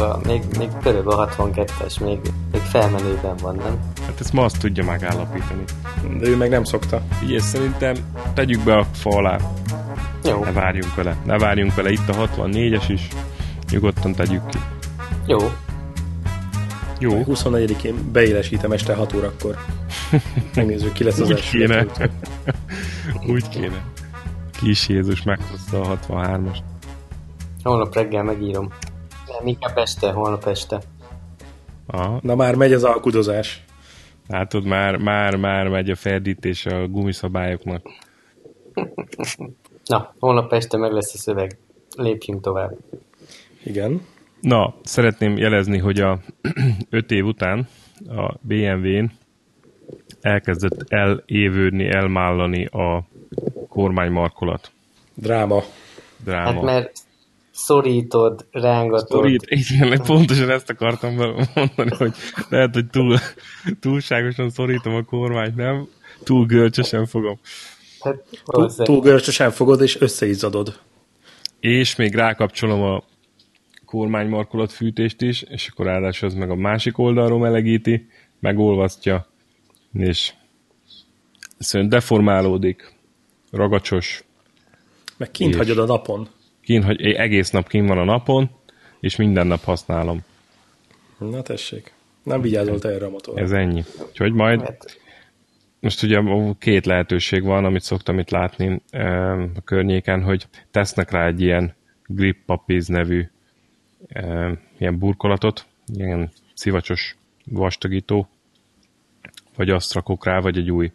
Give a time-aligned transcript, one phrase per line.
[0.00, 0.68] még forog a, még, még
[1.06, 2.18] a 62-es, még,
[2.52, 3.78] még felmenőben van, nem?
[4.06, 5.64] Hát ezt ma azt tudja megállapítani.
[6.18, 7.02] De ő meg nem szokta.
[7.28, 7.94] Így szerintem
[8.34, 9.38] tegyük be a fa alá.
[10.24, 10.44] Jó.
[10.44, 11.16] Ne várjunk vele.
[11.24, 11.90] Ne várjunk vele.
[11.90, 13.08] Itt a 64-es is.
[13.70, 14.58] Nyugodtan tegyük ki.
[15.26, 15.38] Jó.
[16.98, 17.24] Jó.
[17.26, 19.56] 24-én beélesítem este 6 órakor.
[20.54, 21.58] Megnézzük, ki lesz az Úgy első.
[21.58, 21.86] kéne.
[23.34, 23.84] Úgy kéne.
[24.60, 26.56] Kis Jézus meghozta a 63-as.
[27.62, 28.68] Holnap reggel megírom.
[29.38, 30.80] Nem, inkább este, holnap este.
[31.86, 32.20] Aha.
[32.22, 33.64] Na már megy az alkudozás.
[34.28, 37.86] Látod, már, már, már megy a ferdítés a gumiszabályoknak.
[39.84, 41.58] Na, holnap este meg lesz a szöveg.
[41.96, 42.76] Lépjünk tovább.
[43.64, 44.06] Igen.
[44.40, 46.18] Na, szeretném jelezni, hogy a
[46.90, 47.68] 5 év után
[48.08, 49.12] a BMW-n
[50.20, 53.04] elkezdett elévődni, elmállani a
[53.68, 54.72] kormánymarkolat.
[55.14, 55.62] Dráma.
[56.24, 56.52] Dráma.
[56.52, 56.92] Hát mert
[57.64, 59.08] szorítod, rángatod.
[59.08, 62.12] Szorít, igen, pontosan ezt akartam mondani, hogy
[62.48, 63.16] lehet, hogy túl,
[63.80, 65.88] túlságosan szorítom a kormányt, nem?
[66.22, 67.38] Túl görcsösen fogom.
[68.00, 70.78] Hát, Túl, túl görcsösen fogod, és összeizzadod.
[71.60, 73.02] És még rákapcsolom a
[73.84, 78.08] kormánymarkolat fűtést is, és akkor ráadásul az meg a másik oldalról melegíti,
[78.40, 79.26] megolvasztja,
[79.92, 80.32] és
[81.58, 82.92] szerint deformálódik,
[83.50, 84.24] ragacsos,
[85.16, 86.28] Meg kint És- hagyod a napon.
[86.70, 88.50] Kín, hogy egész nap kín van a napon,
[89.00, 90.20] és minden nap használom.
[91.18, 91.92] Na tessék.
[92.22, 93.42] Nem vigyázol te erre a motorra.
[93.42, 93.84] Ez ennyi.
[94.08, 95.00] Úgyhogy majd Hát,
[95.80, 96.22] most ugye
[96.58, 98.82] két lehetőség van, amit szoktam itt látni
[99.54, 101.74] a környéken, hogy tesznek rá egy ilyen
[102.06, 103.28] grip papiz nevű
[104.78, 108.28] ilyen burkolatot, ilyen szivacsos vastagító,
[109.56, 110.90] vagy azt rakok rá, vagy egy új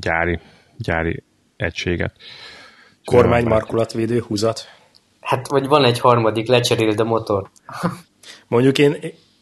[0.00, 0.38] gyári,
[0.76, 1.22] gyári
[1.56, 2.16] egységet.
[3.04, 4.68] Kormány markolatvédő húzat.
[5.20, 7.50] hát, vagy van egy harmadik, lecseréld a motor.
[8.48, 8.96] Mondjuk én,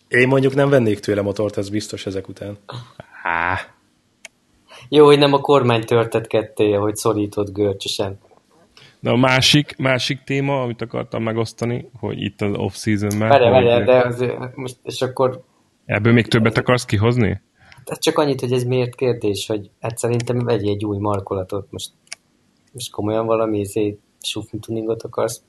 [0.08, 2.58] én mondjuk nem vennék tőle motort, ez biztos ezek után.
[3.22, 3.58] Á,
[4.88, 8.18] Jó, hogy nem a kormány törtet ketté, hogy szorítod görcsösen.
[9.00, 13.28] De a másik, másik téma, amit akartam megosztani, hogy itt az off-seasonben...
[13.28, 15.42] Várjál, hogy várjál, de azért, most, és akkor
[15.86, 17.40] Ebből még többet akarsz kihozni?
[17.86, 21.66] hát csak annyit, hogy ez miért kérdés, hogy hát szerintem vegyél egy új markolatot.
[21.70, 21.90] Most,
[22.72, 23.98] most komolyan valami izé,
[24.60, 25.42] tuningot akarsz?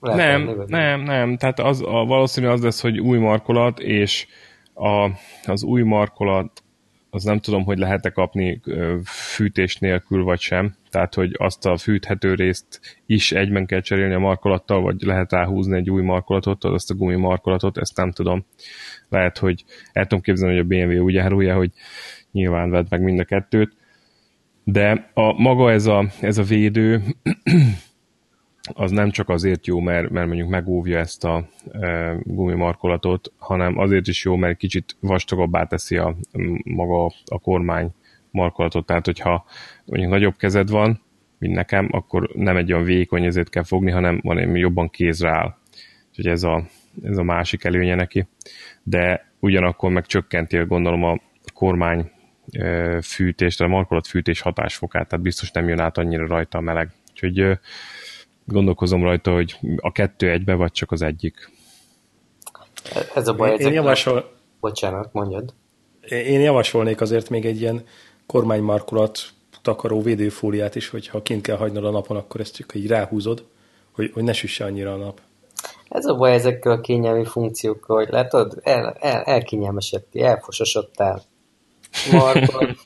[0.00, 1.36] Lehet Nem, vagy nem, nem.
[1.36, 4.26] Tehát az, a, valószínű az lesz, hogy új markolat, és
[4.74, 5.10] a,
[5.46, 6.62] az új markolat,
[7.10, 8.60] az nem tudom, hogy lehet-e kapni
[9.04, 10.74] fűtés nélkül, vagy sem.
[10.90, 15.76] Tehát, hogy azt a fűthető részt is egyben kell cserélni a markolattal, vagy lehet ráhúzni
[15.76, 18.44] egy új markolatot, azt a gumi markolatot, ezt nem tudom.
[19.08, 21.70] Lehet, hogy el tudom képzelni, hogy a BMW úgy árulja, hogy
[22.32, 23.76] nyilván vedd meg mind a kettőt.
[24.70, 27.02] De a, maga ez a, ez a védő,
[28.74, 34.06] az nem csak azért jó, mert, mert mondjuk megóvja ezt a e, gumimarkolatot, hanem azért
[34.06, 36.16] is jó, mert kicsit vastagabbá teszi a
[36.64, 37.90] maga a kormány
[38.30, 38.86] markolatot.
[38.86, 39.44] Tehát, hogyha
[39.84, 41.00] mondjuk nagyobb kezed van,
[41.38, 45.56] mint nekem, akkor nem egy olyan vékony ezért kell fogni, hanem hanem jobban kézre áll.
[46.08, 46.64] Úgyhogy ez a,
[47.02, 48.26] ez a másik előnye neki.
[48.82, 51.20] De ugyanakkor meg csökkenti, gondolom, a
[51.54, 52.10] kormány
[52.50, 56.90] e, fűtés, a markolat fűtés hatásfokát, tehát biztos nem jön át annyira rajta a meleg.
[57.10, 57.58] Úgyhogy
[58.44, 61.50] gondolkozom rajta, hogy a kettő egybe, vagy csak az egyik.
[63.14, 65.54] Ez a baj, Én, én, javasol, Bocsánat, mondjad.
[66.08, 67.82] én javasolnék azért még egy ilyen
[68.26, 69.18] kormánymarkolat
[69.62, 73.44] takaró védőfóliát is, hogyha kint kell hagynod a napon, akkor ezt csak így ráhúzod,
[73.92, 75.20] hogy, hogy ne süsse annyira a nap.
[75.88, 81.22] Ez a baj ezekkel a kényelmi funkciókkal, hogy látod, el, el, elkényelmesedtél, elfososodtál.
[82.12, 82.76] Markon,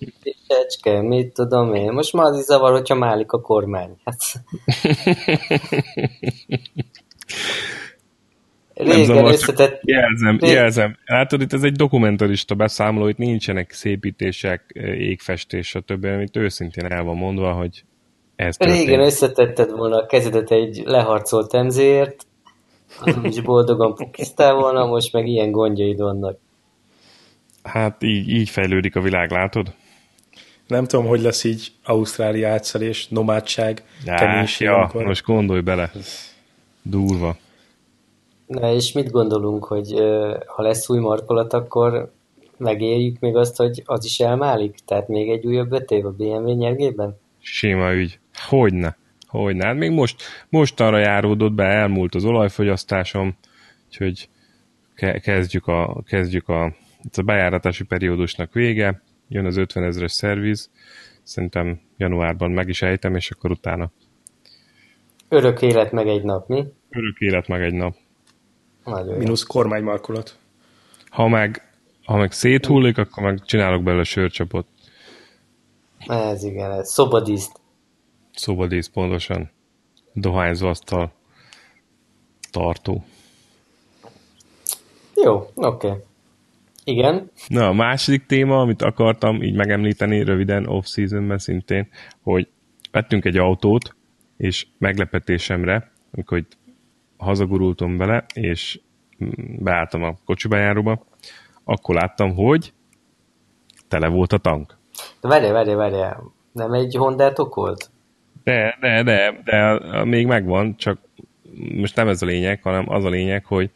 [0.49, 1.93] csecske, mit tudom én.
[1.93, 3.97] Most már az is zavar, hogyha málik a kormány.
[4.05, 4.19] Hát...
[8.75, 9.81] Régen zavar, csak összetett...
[9.85, 10.97] Jelzem, jelzem.
[11.05, 14.65] Látod, itt ez egy dokumentarista beszámoló, itt nincsenek szépítések,
[14.99, 17.85] égfestés, stb., amit őszintén el van mondva, hogy
[18.37, 19.07] ez Régen történt.
[19.07, 22.27] összetetted volna a kezedet egy leharcolt emzéért,
[23.01, 26.39] azon is boldogan pukisztál volna, most meg ilyen gondjaid vannak.
[27.63, 29.75] Hát így, így fejlődik a világ, látod?
[30.67, 34.67] Nem tudom, hogy lesz így Ausztrália átszelés, nomádság, Já, keménység.
[34.67, 35.91] ja, amikor- most gondolj bele.
[36.83, 37.37] Durva.
[38.47, 39.93] Na és mit gondolunk, hogy
[40.47, 42.13] ha lesz új markolat, akkor
[42.57, 44.75] megéljük még azt, hogy az is elmálik?
[44.85, 47.19] Tehát még egy újabb öt év a BMW nyergében?
[47.41, 48.19] Sima ügy.
[48.49, 48.97] Hogyne.
[49.27, 49.67] Hogyne.
[49.67, 53.37] Hát még most, mostanra járódott be, elmúlt az olajfogyasztásom,
[53.89, 54.29] úgyhogy
[54.95, 56.73] ke- kezdjük a, kezdjük a,
[57.05, 60.71] itt a bejáratási periódusnak vége, jön az 50 ezeres szerviz,
[61.23, 63.91] szerintem januárban meg is ejtem, és akkor utána
[65.33, 66.65] Örök élet meg egy nap, mi?
[66.91, 67.97] Örök élet meg egy nap.
[68.85, 69.19] Nagyon.
[69.19, 70.39] Minusz kormánymarkolat.
[71.11, 71.73] Ha meg,
[72.05, 74.67] ha meg széthullik, akkor meg csinálok belőle sörcsapot.
[76.07, 77.61] Ez igen, ez szobadíszt.
[78.33, 79.51] Szobadísz pontosan.
[80.13, 81.13] Dohányzó asztal.
[82.51, 83.05] Tartó.
[85.15, 85.87] Jó, oké.
[85.87, 85.99] Okay.
[86.85, 87.31] Igen.
[87.49, 91.89] Na, a második téma, amit akartam így megemlíteni röviden off-seasonben szintén,
[92.23, 92.49] hogy
[92.91, 93.97] vettünk egy autót,
[94.37, 96.59] és meglepetésemre, amikor itt
[97.17, 98.81] hazagurultam vele, és
[99.59, 101.07] beálltam a kocsibejáróba,
[101.65, 102.73] akkor láttam, hogy
[103.89, 104.79] tele volt a tank.
[105.21, 106.33] De várjál, várjál, várjál.
[106.53, 107.91] Nem egy Hondátok volt?
[108.45, 110.99] De, de, de, de még megvan, csak
[111.75, 113.71] most nem ez a lényeg, hanem az a lényeg, hogy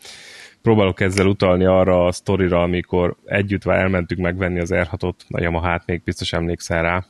[0.66, 6.02] próbálok ezzel utalni arra a sztorira, amikor együtt elmentük megvenni az R6-ot, a Yamaha-t, még
[6.04, 7.06] biztos emlékszel rá.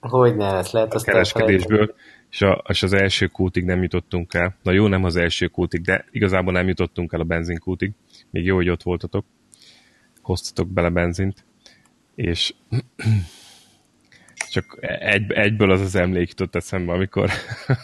[0.00, 1.94] Hogy ne, ezt lehet a kereskedésből,
[2.30, 4.56] és, a, és az első kútig nem jutottunk el.
[4.62, 7.92] Na jó, nem az első kútig, de igazából nem jutottunk el a benzinkútig.
[8.30, 9.24] Még jó, hogy ott voltatok.
[10.22, 11.44] Hoztatok bele benzint.
[12.14, 12.54] És
[14.50, 17.30] csak egy, egyből az az emlék jutott eszembe, amikor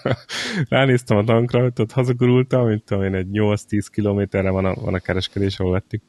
[0.68, 4.98] ránéztem a tankra, ott hazagurultam, mint tudom én, egy 8-10 kilométerre van a, van a
[4.98, 6.02] kereskedés, ahol vettük,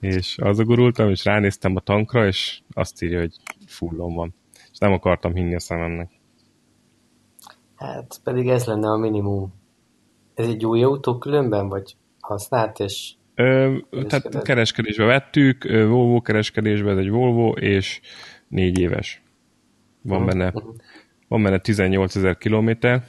[0.00, 4.34] és hazagurultam, és ránéztem a tankra, és azt írja, hogy fullon van.
[4.72, 6.10] És nem akartam hinni a szememnek.
[7.76, 9.52] Hát pedig ez lenne a minimum.
[10.34, 13.76] Ez egy új autó különben, vagy használt, és Ö,
[14.08, 18.00] tehát kereskedésbe vettük, Volvo kereskedésbe, ez egy Volvo, és
[18.48, 19.22] négy éves.
[20.02, 20.52] Van benne,
[21.28, 23.02] van benne 18 ezer kilométer.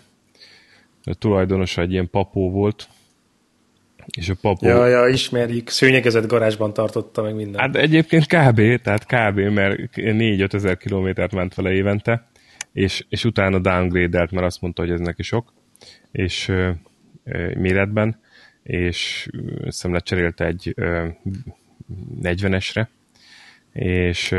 [1.03, 2.87] A tulajdonosa egy ilyen papó volt,
[4.17, 4.67] és a papó...
[4.67, 5.69] Ja, ja, ismerjük.
[5.69, 7.61] Szőnyegezett garázsban tartotta meg minden.
[7.61, 12.29] Hát egyébként kb, tehát kb, mert 4-5 ezer kilométert ment vele évente,
[12.73, 15.53] és, és utána downgrade-elt, mert azt mondta, hogy ez neki sok,
[16.11, 16.69] és ö,
[17.23, 18.19] ö, méretben,
[18.63, 19.29] és
[19.67, 21.07] szem lecserélte egy ö,
[22.21, 22.87] 40-esre,
[23.71, 24.29] és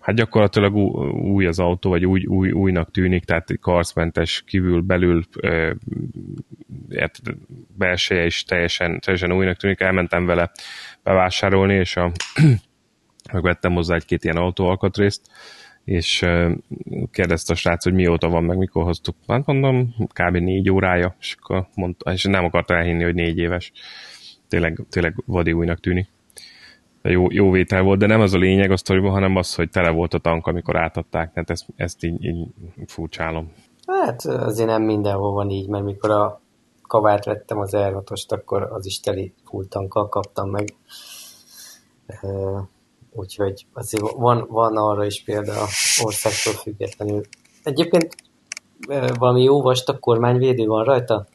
[0.00, 0.74] hát gyakorlatilag
[1.14, 5.22] új az autó, vagy új, új, újnak tűnik, tehát karszmentes kívül, belül
[6.96, 7.20] hát
[7.76, 9.80] belseje is teljesen, teljesen újnak tűnik.
[9.80, 10.50] Elmentem vele
[11.02, 12.12] bevásárolni, és a,
[13.32, 15.22] megvettem hozzá egy-két ilyen autóalkatrészt,
[15.84, 16.24] és
[17.10, 19.16] kérdezte a srác, hogy mióta van, meg mikor hoztuk.
[19.26, 20.36] Hát mondom, kb.
[20.36, 23.72] négy órája, és, akkor mondta, és nem akarta elhinni, hogy négy éves.
[24.48, 26.08] Tényleg, tényleg vadi újnak tűnik
[27.02, 29.90] jó, jó vétel volt, de nem az a lényeg a sztoriban, hanem az, hogy tele
[29.90, 32.46] volt a tank, amikor átadták, tehát ezt, ezt így, így
[32.86, 33.52] furcsálom.
[33.86, 36.40] Hát azért nem mindenhol van így, mert mikor a
[36.82, 40.74] kavát vettem az r akkor az is teli full tankkal kaptam meg.
[43.10, 45.54] Úgyhogy azért van, van arra is példa
[46.02, 47.20] országtól függetlenül.
[47.62, 48.14] Egyébként
[49.18, 51.26] valami jó vastag kormányvédő van rajta?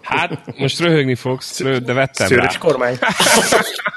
[0.00, 2.58] Hát, most röhögni fogsz, de vettem Szőrös rá.
[2.58, 2.96] kormány.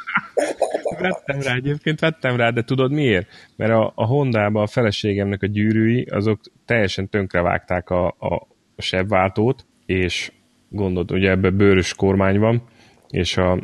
[0.99, 3.27] vettem rá, egyébként vettem rá, de tudod miért?
[3.55, 10.31] Mert a, a Honda-ba a feleségemnek a gyűrűi, azok teljesen tönkrevágták a, a sebváltót, és
[10.69, 12.61] gondolod, ugye ebben bőrös kormány van,
[13.09, 13.59] és a,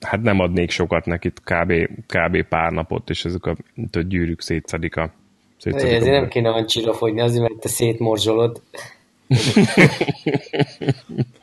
[0.00, 1.72] hát nem adnék sokat neki, kb,
[2.06, 3.56] kb pár napot, és ezek a,
[3.92, 5.12] a gyűrűk szétszedik a
[5.58, 8.62] szétszedik Ezért nem kéne annyira fogyni, azért, mert te szétmorzsolod.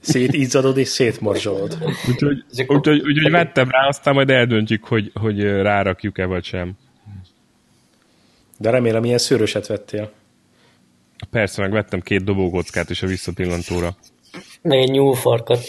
[0.00, 1.78] szétízadod és szétmorzsolod.
[2.08, 6.72] Úgyhogy, úgyhogy, úgyhogy vettem rá, aztán majd eldöntjük, hogy, hogy rárakjuk-e vagy sem.
[8.58, 10.12] De remélem, ilyen szőröset vettél.
[11.30, 13.96] Persze, meg vettem két dobókockát is a visszapillantóra.
[14.62, 15.60] Meg egy nyúlfarkat.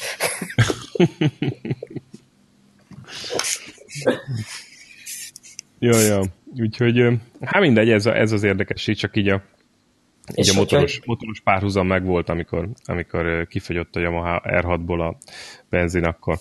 [5.80, 6.24] ja, ja.
[6.58, 7.04] Úgyhogy,
[7.42, 9.44] hát mindegy, ez, a, ez az érdekesség, csak így a
[10.36, 11.12] így a motoros, hogyha...
[11.12, 15.18] motoros párhuzam megvolt, amikor, amikor kifogyott a Yamaha R6-ból a
[15.70, 16.38] benzin akkor.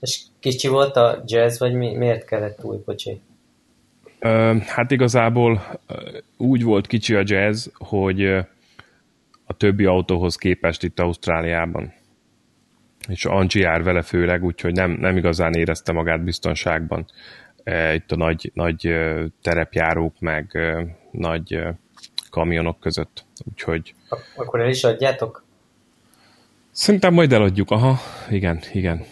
[0.00, 3.20] És kicsi volt a jazz, vagy mi, miért kellett új kocsi?
[4.66, 5.80] Hát igazából
[6.36, 8.24] úgy volt kicsi a jazz, hogy
[9.44, 11.92] a többi autóhoz képest itt Ausztráliában.
[13.08, 17.06] És Angie jár vele főleg, úgyhogy nem, nem igazán érezte magát biztonságban.
[17.94, 18.94] Itt a nagy, nagy
[19.42, 20.58] terepjárók, meg
[21.10, 21.58] nagy
[22.34, 23.24] kamionok között.
[23.50, 23.94] Úgyhogy...
[24.36, 25.44] Akkor el is adjátok?
[26.70, 27.98] Szerintem majd eladjuk, aha,
[28.30, 29.04] igen, igen.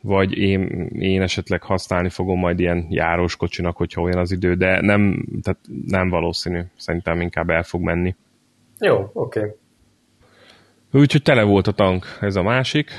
[0.00, 0.62] Vagy én,
[0.98, 5.60] én esetleg használni fogom majd ilyen járós kocsinak, hogyha olyan az idő, de nem, tehát
[5.86, 6.60] nem valószínű.
[6.76, 8.14] Szerintem inkább el fog menni.
[8.78, 9.38] Jó, oké.
[9.38, 9.52] Okay.
[10.92, 12.90] Úgyhogy tele volt a tank, ez a másik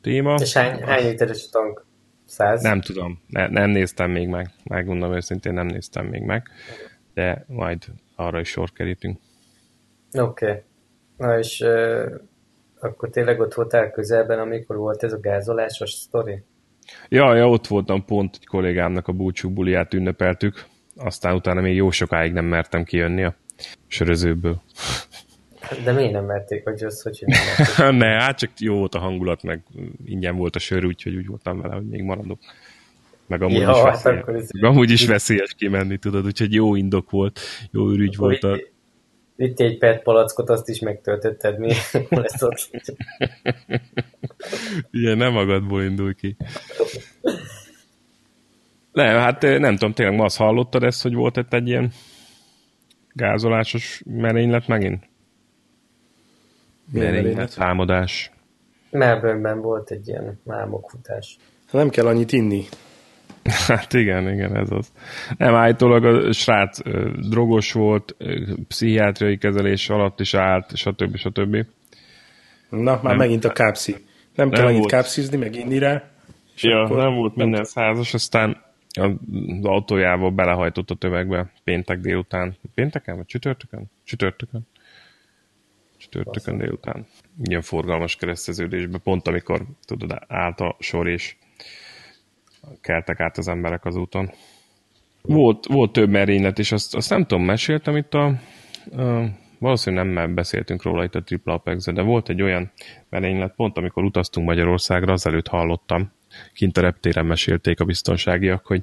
[0.00, 0.34] téma.
[0.40, 1.84] És hány, hány literes a tank?
[2.24, 2.62] Száz?
[2.62, 4.50] Nem tudom, ne, nem néztem még meg.
[4.64, 6.48] Megmondom őszintén, nem néztem még meg.
[7.14, 7.84] De majd
[8.18, 9.18] arra is sor kerítünk.
[10.12, 10.46] Oké.
[10.46, 10.62] Okay.
[11.16, 12.12] Na és uh,
[12.80, 16.42] Akkor tényleg ott voltál közelben, amikor volt ez a gázolásos sztori?
[17.08, 20.64] Ja, ja, ott voltam pont egy kollégámnak a búcsú buliát ünnepeltük,
[20.96, 23.34] aztán utána még jó sokáig nem mertem kijönni a
[23.86, 24.62] sörözőből.
[25.84, 29.42] De miért nem merték, hogy az, hogy nem Ne, hát csak jó volt a hangulat,
[29.42, 29.62] meg
[30.04, 32.38] ingyen volt a sör, úgyhogy úgy voltam vele, hogy még maradok.
[33.28, 34.48] Meg amúgy, ja, is, hát veszélyes, akkor ez...
[34.60, 38.58] amúgy is veszélyes kimenni, tudod, úgyhogy jó indok volt, jó ürügy volt a...
[39.36, 41.72] Itt egy pet palackot, azt is megtöltötted, mi
[42.08, 42.70] lesz ott?
[44.90, 46.36] Igen, nem magadból indul ki.
[48.92, 51.92] Nem, hát nem tudom, tényleg ma azt hallottad ezt, hogy volt itt egy ilyen
[53.12, 55.08] gázolásos merénylet megint?
[56.92, 58.30] Merénylet, támadás.
[58.90, 61.36] Melbourneben volt egy ilyen álmokfutás.
[61.70, 62.64] Nem kell annyit inni.
[63.48, 64.92] Hát igen, igen, ez az.
[65.36, 66.78] Nem, állítólag a srác
[67.28, 68.16] drogos volt,
[68.68, 71.16] pszichiátriai kezelés alatt is állt, stb.
[71.16, 71.66] stb.
[72.68, 73.92] Na, már nem, megint a kápszi.
[73.92, 76.02] Nem, nem kell annyit kápszizni, meg inni rá.
[76.60, 78.62] Ja, akkor nem volt minden százas, aztán
[79.00, 79.10] az
[79.62, 82.56] autójával belehajtott a tövegbe péntek délután.
[82.74, 83.84] Pénteken vagy csütörtökön?
[84.04, 84.60] Csütörtökön.
[85.96, 87.06] Csütörtökön délután.
[87.44, 91.36] Ilyen forgalmas kereszteződésbe, pont amikor tudod, állt a sor és
[92.80, 94.30] keltek át az emberek az úton.
[95.22, 98.26] Volt, volt több merénylet, és azt, azt nem tudom, meséltem itt a,
[98.96, 102.72] a valószínűleg nem beszéltünk róla itt a Triple apex de volt egy olyan
[103.08, 106.12] merénylet, pont amikor utaztunk Magyarországra, azelőtt hallottam,
[106.54, 108.82] kint a reptéren mesélték a biztonságiak, hogy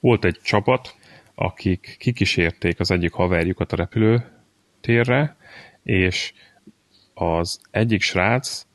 [0.00, 0.94] volt egy csapat,
[1.34, 5.36] akik kikísérték az egyik haverjukat a repülőtérre,
[5.82, 6.32] és
[7.14, 8.66] az egyik srác,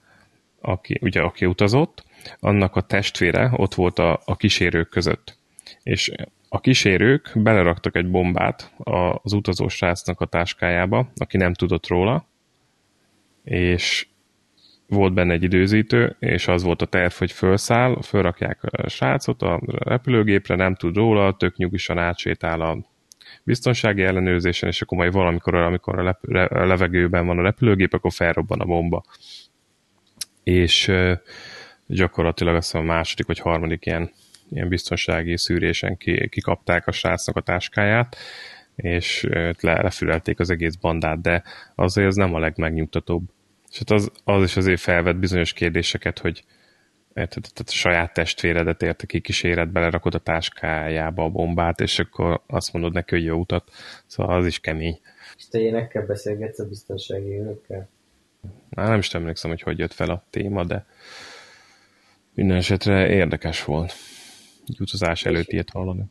[0.62, 2.04] aki, ugye, aki utazott,
[2.40, 5.38] annak a testvére ott volt a, a kísérők között.
[5.84, 6.12] És
[6.50, 8.74] a kísérők beleraktak egy bombát
[9.24, 12.28] az utazó srácnak a táskájába, aki nem tudott róla,
[13.44, 14.08] és
[14.88, 19.62] volt benne egy időzítő, és az volt a terv, hogy felszáll, felrakják a srácot a
[19.66, 22.78] repülőgépre, nem tud róla, tök nyugisan átsétál a
[23.44, 28.12] biztonsági ellenőrzésen, és akkor majd valamikor, amikor a, lep- a levegőben van a repülőgép, akkor
[28.12, 29.04] felrobban a bomba.
[30.44, 30.92] És
[31.95, 34.12] gyakorlatilag azt a második vagy harmadik ilyen,
[34.50, 38.17] ilyen biztonsági szűrésen ki, kikapták a srácnak a táskáját,
[38.75, 39.27] és
[39.60, 41.43] le, lefülelték az egész bandát, de
[41.75, 43.24] azért ez nem a legmegnyugtatóbb.
[43.71, 46.43] És hát az, az is azért felvet bizonyos kérdéseket, hogy
[47.13, 52.41] érted, tehát a saját testvéredet érte ki kíséret, belerakod a táskájába a bombát, és akkor
[52.48, 53.71] azt mondod neki, hogy jó utat.
[54.05, 55.00] Szóval az is kemény.
[55.38, 57.89] És te énekkel beszélgetsz a biztonsági önökkel?
[58.69, 60.86] Már nem is emlékszem, hogy hogy jött fel a téma, de
[62.34, 63.94] minden esetre érdekes volt.
[64.68, 66.04] Egy utazás előtt ilyet hallani.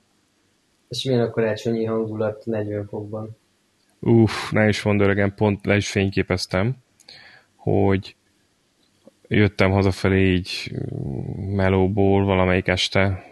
[0.88, 3.36] És milyen a karácsonyi hangulat 40 fokban?
[4.00, 6.76] Uff, ne is mondd öregem, pont le is fényképeztem,
[7.56, 8.16] hogy
[9.28, 10.72] jöttem hazafelé így
[11.36, 13.24] melóból valamelyik este,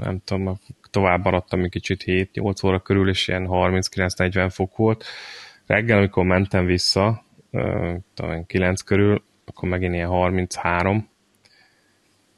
[0.00, 0.58] nem tudom,
[0.90, 5.04] tovább maradtam egy kicsit 7-8 óra körül, és ilyen 39-40 fok volt.
[5.66, 7.24] Reggel, amikor mentem vissza,
[8.14, 11.08] talán 9 körül, akkor megint ilyen 33,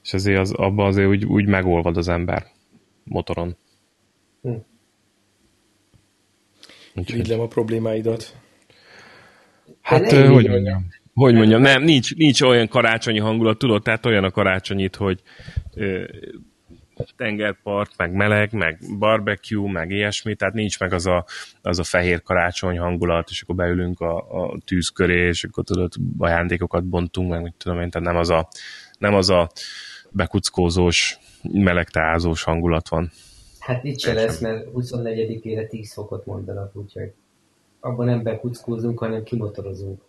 [0.02, 2.47] és azért az, abban azért úgy, úgy megolvad az ember
[3.04, 3.56] motoron.
[4.42, 4.50] Hm.
[6.94, 7.30] Úgyhogy...
[7.30, 8.37] a problémáidat.
[9.80, 10.87] Hát, hát hogy mondjam?
[11.14, 15.23] Hogy mondjam, nem, nincs, nincs olyan karácsonyi hangulat, tudod, tehát olyan a karácsonyit, hogy
[15.75, 16.04] ö,
[17.16, 21.25] tengerpart, meg meleg, meg barbecue, meg ilyesmi, tehát nincs meg az a,
[21.62, 25.92] az a fehér karácsony hangulat, és akkor beülünk a, a tűz köré, és akkor tudod,
[26.18, 28.49] ajándékokat bontunk, meg mit tudom én, tehát nem az a,
[28.99, 29.50] nem az a
[30.12, 33.11] bekuckózós, melegtázós hangulat van.
[33.59, 37.12] Hát itt se lesz, mert 24-ére 10 fokot mondanak, úgyhogy
[37.81, 40.02] abban nem bekuckózunk, hanem kimotorozunk.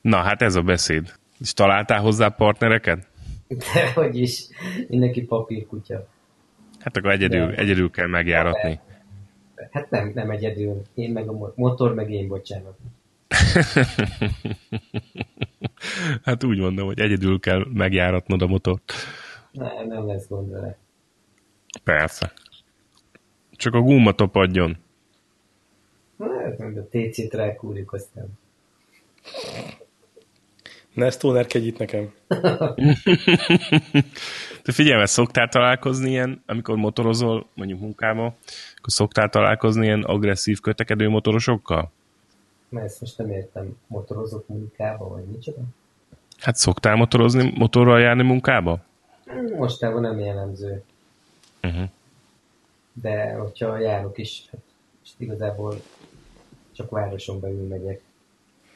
[0.00, 1.12] Na, hát ez a beszéd.
[1.38, 3.08] És találtál hozzá partnereket?
[3.94, 4.46] hogy is.
[4.88, 6.08] Mindenki papírkutya.
[6.78, 7.54] Hát akkor egyedül, De...
[7.54, 8.80] egyedül kell megjáratni.
[9.70, 10.82] Hát nem, nem egyedül.
[10.94, 12.78] Én meg a motor, meg én, bocsánat.
[16.24, 18.92] hát úgy mondom, hogy egyedül kell megjáratnod a motort.
[19.52, 20.78] Nem, nem lesz gond vele.
[21.84, 22.32] Persze.
[23.50, 24.76] Csak a gumma topadjon.
[26.18, 28.26] Hát, a TC-t rákúrjuk, aztán.
[30.92, 32.12] Ne sztónerkedj itt nekem.
[34.62, 40.60] Te figyelj, mert szoktál találkozni ilyen, amikor motorozol, mondjuk munkába, akkor szoktál találkozni ilyen agresszív
[40.60, 41.92] kötekedő motorosokkal?
[42.72, 45.60] Mert ezt most nem értem, motorozok munkába, vagy micsoda?
[46.38, 48.84] Hát szoktál motorozni, motorral járni munkába?
[49.56, 50.82] Mostában nem jellemző.
[51.62, 51.88] Uh-huh.
[52.92, 54.60] De hogyha járok is, hát
[55.00, 55.82] most igazából
[56.72, 58.00] csak városon belül megyek.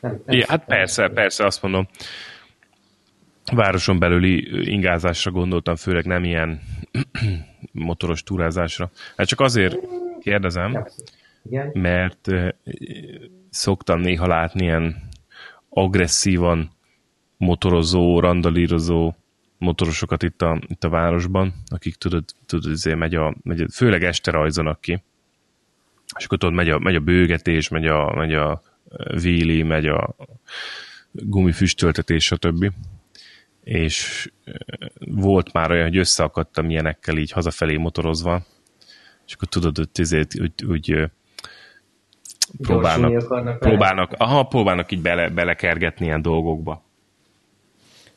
[0.00, 1.88] Nem, nem ja, hát persze, persze, azt mondom.
[3.53, 6.61] Városon belüli ingázásra gondoltam, főleg nem ilyen
[7.73, 8.91] motoros túrázásra.
[9.17, 9.79] Hát csak azért
[10.21, 10.87] kérdezem,
[11.43, 11.71] Igen.
[11.73, 12.29] mert
[13.56, 15.08] szoktam néha látni ilyen
[15.68, 16.70] agresszívan
[17.36, 19.14] motorozó, randalírozó
[19.58, 24.04] motorosokat itt a, itt a városban, akik tudod, tudod azért megy a, megy a, főleg
[24.04, 25.02] este rajzonak ki,
[26.18, 28.62] és akkor tudod, megy a, megy a bőgetés, megy a, megy a
[29.20, 30.16] víli, megy a
[31.10, 32.72] gumifüstöltetés, stb.
[33.64, 34.30] És
[34.98, 38.46] volt már olyan, hogy összeakadtam ilyenekkel így hazafelé motorozva,
[39.26, 41.10] és akkor tudod, hogy, ezért, úgy, úgy
[42.62, 46.82] próbálnak, próbálnak, aha, próbálnak így bele, belekergetni ilyen dolgokba.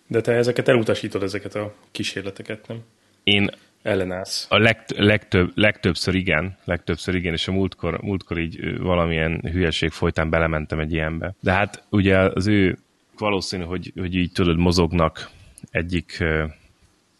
[0.07, 2.77] De te ezeket elutasítod, ezeket a kísérleteket, nem?
[3.23, 3.49] Én
[3.81, 4.45] ellenállsz.
[4.49, 10.29] A legt, legtöbb, legtöbbször igen, legtöbbször igen, és a múltkor, múltkor így valamilyen hülyeség folytán
[10.29, 11.33] belementem egy ilyenbe.
[11.39, 12.77] De hát ugye az ő
[13.17, 15.29] valószínű, hogy, hogy így tudod, mozognak
[15.71, 16.23] egyik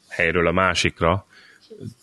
[0.10, 1.26] helyről a másikra,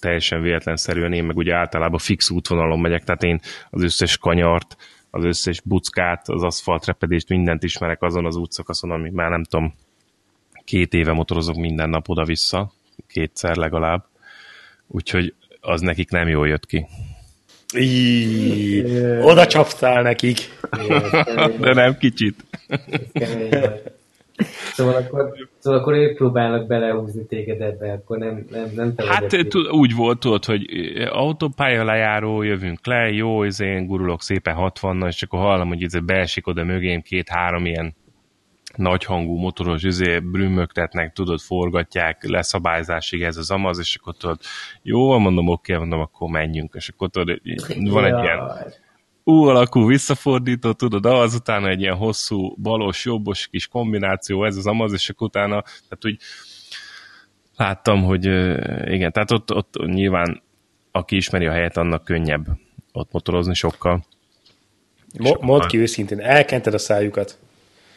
[0.01, 4.77] teljesen véletlenszerűen, én meg ugye általában fix útvonalon megyek, tehát én az összes kanyart,
[5.11, 9.75] az összes buckát, az aszfaltrepedést, mindent ismerek azon az útszakaszon, ami már nem tudom,
[10.65, 12.73] két éve motorozok minden nap oda-vissza,
[13.07, 14.05] kétszer legalább,
[14.87, 16.87] úgyhogy az nekik nem jól jött ki.
[17.77, 18.83] Íííí,
[19.21, 20.39] oda csaptál nekik.
[21.61, 22.45] De nem kicsit.
[24.73, 29.49] Szóval akkor, szóval akkor ők próbálnak belehúzni téged ebbe, akkor nem, nem, nem te Hát
[29.49, 30.65] tud, úgy volt, tudod, hogy
[31.11, 36.01] autópálya lejáró, jövünk le, jó, ez én gurulok szépen 60 és akkor hallom, hogy ez
[36.01, 37.95] beesik oda mögém két-három ilyen
[38.75, 44.39] nagyhangú motoros izé, brümmögtetnek, tudod, forgatják, leszabályzásig ez az amaz, és akkor tudod,
[44.83, 47.41] jó, mondom, oké, mondom, akkor menjünk, és akkor tudod,
[47.91, 48.39] van egy ilyen
[49.29, 54.93] U alakú visszafordító, tudod, azután egy ilyen hosszú balos, jobbos kis kombináció, ez az amaz,
[54.93, 56.19] és akkor utána, tehát úgy
[57.57, 58.25] láttam, hogy
[58.93, 60.43] igen, tehát ott, ott nyilván
[60.93, 62.47] aki ismeri a helyet, annak könnyebb
[62.93, 64.05] ott motorozni sokkal.
[65.19, 67.39] Mo- mondd ki őszintén, elkented a szájukat.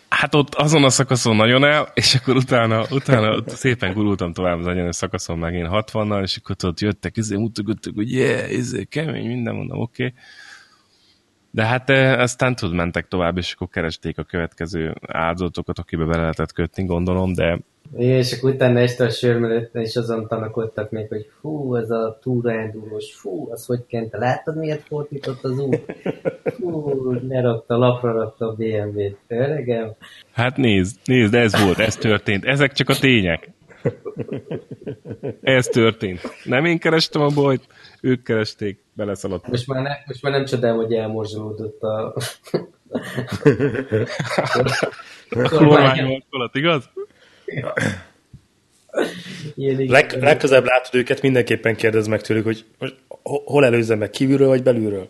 [0.09, 4.59] Hát ott azon a szakaszon nagyon el, és akkor utána, utána ott szépen gurultam tovább
[4.59, 8.83] az anyan szakaszon meg én 60-nal, és akkor ott jöttek, izé, mutogattak, hogy yeah, izé,
[8.83, 10.05] kemény, minden mondom, oké.
[10.05, 10.17] Okay.
[11.51, 16.51] De hát aztán tud mentek tovább, és akkor keresték a következő áldozatokat, akibe bele lehetett
[16.51, 17.59] kötni, gondolom, de
[17.97, 23.13] és akkor utána este a sörmelőtten is azon tanakodtak még, hogy fú, ez a túraendulós,
[23.15, 25.95] fú, az hogy kent, láttad miért fordított az út?
[26.43, 29.93] Fú, lerakta, lapra rakta a BMW-t, öregem.
[30.31, 33.49] Hát nézd, nézd, ez volt, ez történt, ezek csak a tények.
[35.41, 36.21] Ez történt.
[36.43, 37.67] Nem én kerestem a bajt,
[38.01, 39.47] ők keresték, beleszaladt.
[39.47, 42.13] Most már, ne, most már nem csodálom, hogy elmorzsolódott a...
[45.29, 46.89] a kormány igaz?
[49.87, 54.63] Leg, legközelebb látod őket, mindenképpen kérdez meg tőlük, hogy most hol előzzem meg, kívülről vagy
[54.63, 55.09] belülről?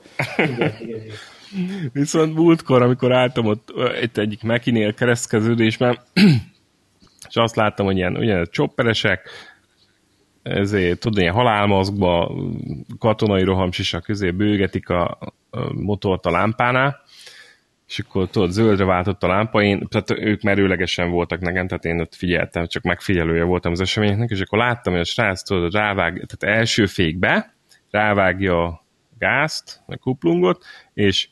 [1.94, 3.70] Viszont múltkor, amikor álltam ott
[4.02, 6.00] egy egyik Mekinél keresztkeződésben,
[7.30, 9.30] és azt láttam, hogy ilyen, ilyen csopperesek,
[10.50, 12.36] ezért, tudod, ilyen halálmazgba,
[13.00, 15.18] katonai rohamsisak közé bőgetik a,
[15.50, 17.02] a motort a lámpánál,
[17.88, 22.00] és akkor tudod, zöldre váltott a lámpa, én, tehát ők merőlegesen voltak nekem, tehát én
[22.00, 26.14] ott figyeltem, csak megfigyelője voltam az eseményeknek, és akkor láttam, hogy a srác tudod, rávág,
[26.14, 27.54] tehát első fékbe,
[27.92, 28.86] rávágja a
[29.18, 31.30] gázt, a kuplungot, és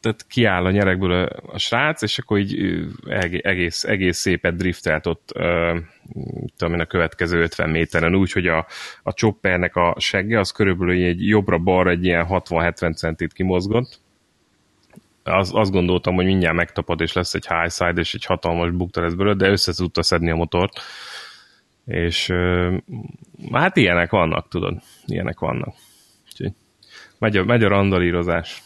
[0.00, 2.84] tehát kiáll a nyerekből a, a srác, és akkor így
[3.42, 5.32] egész, egész szépet driftelt ott
[6.56, 8.66] tudom én, a következő 50 méteren, úgy, hogy a,
[9.02, 14.00] a choppernek a segge az körülbelül egy jobbra-balra egy ilyen 60-70 centit kimozgott,
[15.28, 19.00] az, azt gondoltam, hogy mindjárt megtapad, és lesz egy high side, és egy hatalmas bukta
[19.00, 20.80] lesz belőle, de össze tudta szedni a motort.
[21.86, 22.32] És
[23.52, 24.82] hát ilyenek vannak, tudod.
[25.06, 25.74] Ilyenek vannak.
[26.26, 26.52] Úgyhogy
[27.18, 28.62] megy a, megy a randalírozás.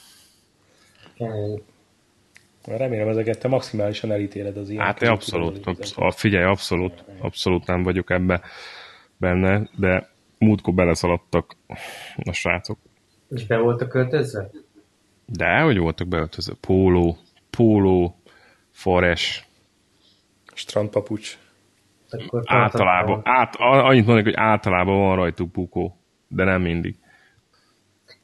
[2.64, 4.84] Remélem ezeket te maximálisan elítéled az ilyen.
[4.84, 8.40] Hát abszolút, abszolút, figyelj, abszolút, abszolút nem vagyok ebbe
[9.16, 10.08] benne, de
[10.38, 11.56] múltkor beleszaladtak
[12.16, 12.78] a srácok.
[13.30, 14.50] És be voltak költözve?
[15.26, 16.52] De, hogy voltak beöltöző.
[16.60, 17.16] Póló,
[17.50, 18.16] póló,
[18.70, 19.48] fares.
[20.54, 21.38] Strandpapucs.
[22.10, 25.96] Akkor általában, át, annyit mondok, hogy általában van rajtuk bukó,
[26.28, 26.96] de nem mindig.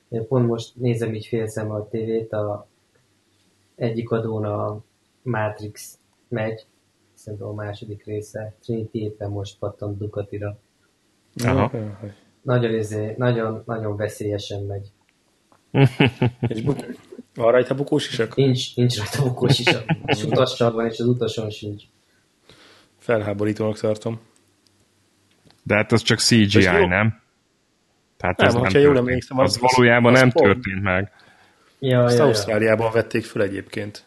[0.09, 2.69] Én pont most nézem így félszem a tévét, a
[3.79, 4.81] egyik adón a
[5.23, 6.67] Matrix megy,
[7.15, 10.59] szerintem a második része, Trinity éppen most pattant Ducatira.
[11.45, 11.71] Aha.
[12.43, 14.93] Nagyon, izé, nagyon, nagyon veszélyesen megy.
[16.49, 16.63] és.
[17.35, 18.35] Van rajta bukós isak?
[18.35, 19.85] Nincs, nincs rajta bukós isak.
[20.07, 21.83] És utassal van, és az utason sincs.
[22.99, 24.21] Felháborítónak tartom.
[25.63, 27.21] De hát az csak CGI, nem?
[28.17, 30.47] Tehát Nem, ez nem hogyha jól emlékszem, az, az- az valójában az nem pont.
[30.47, 31.13] történt meg.
[31.79, 32.27] Ja, Azt ja, ja.
[32.29, 34.05] Ausztráliában vették föl egyébként.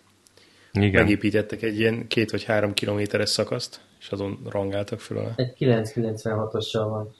[0.72, 1.02] Igen.
[1.02, 5.32] Megépítettek egy ilyen két vagy három kilométeres szakaszt, és azon rangáltak föl alá.
[5.36, 7.16] Egy 996-ossal van.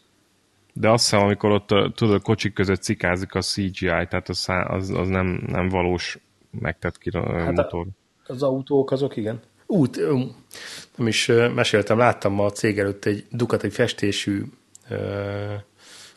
[0.74, 4.46] De azt hiszem, amikor ott a, tudod, a kocsik között cikázik a CGI, tehát az,
[4.68, 6.18] az, az nem, nem valós
[6.60, 7.86] megtett ki a Hát a- motor.
[8.28, 9.40] Az autók azok, igen.
[9.66, 10.20] Út, ö,
[10.96, 14.44] nem is ö, meséltem, láttam ma a cég előtt egy Ducati festésű
[14.90, 14.98] uh,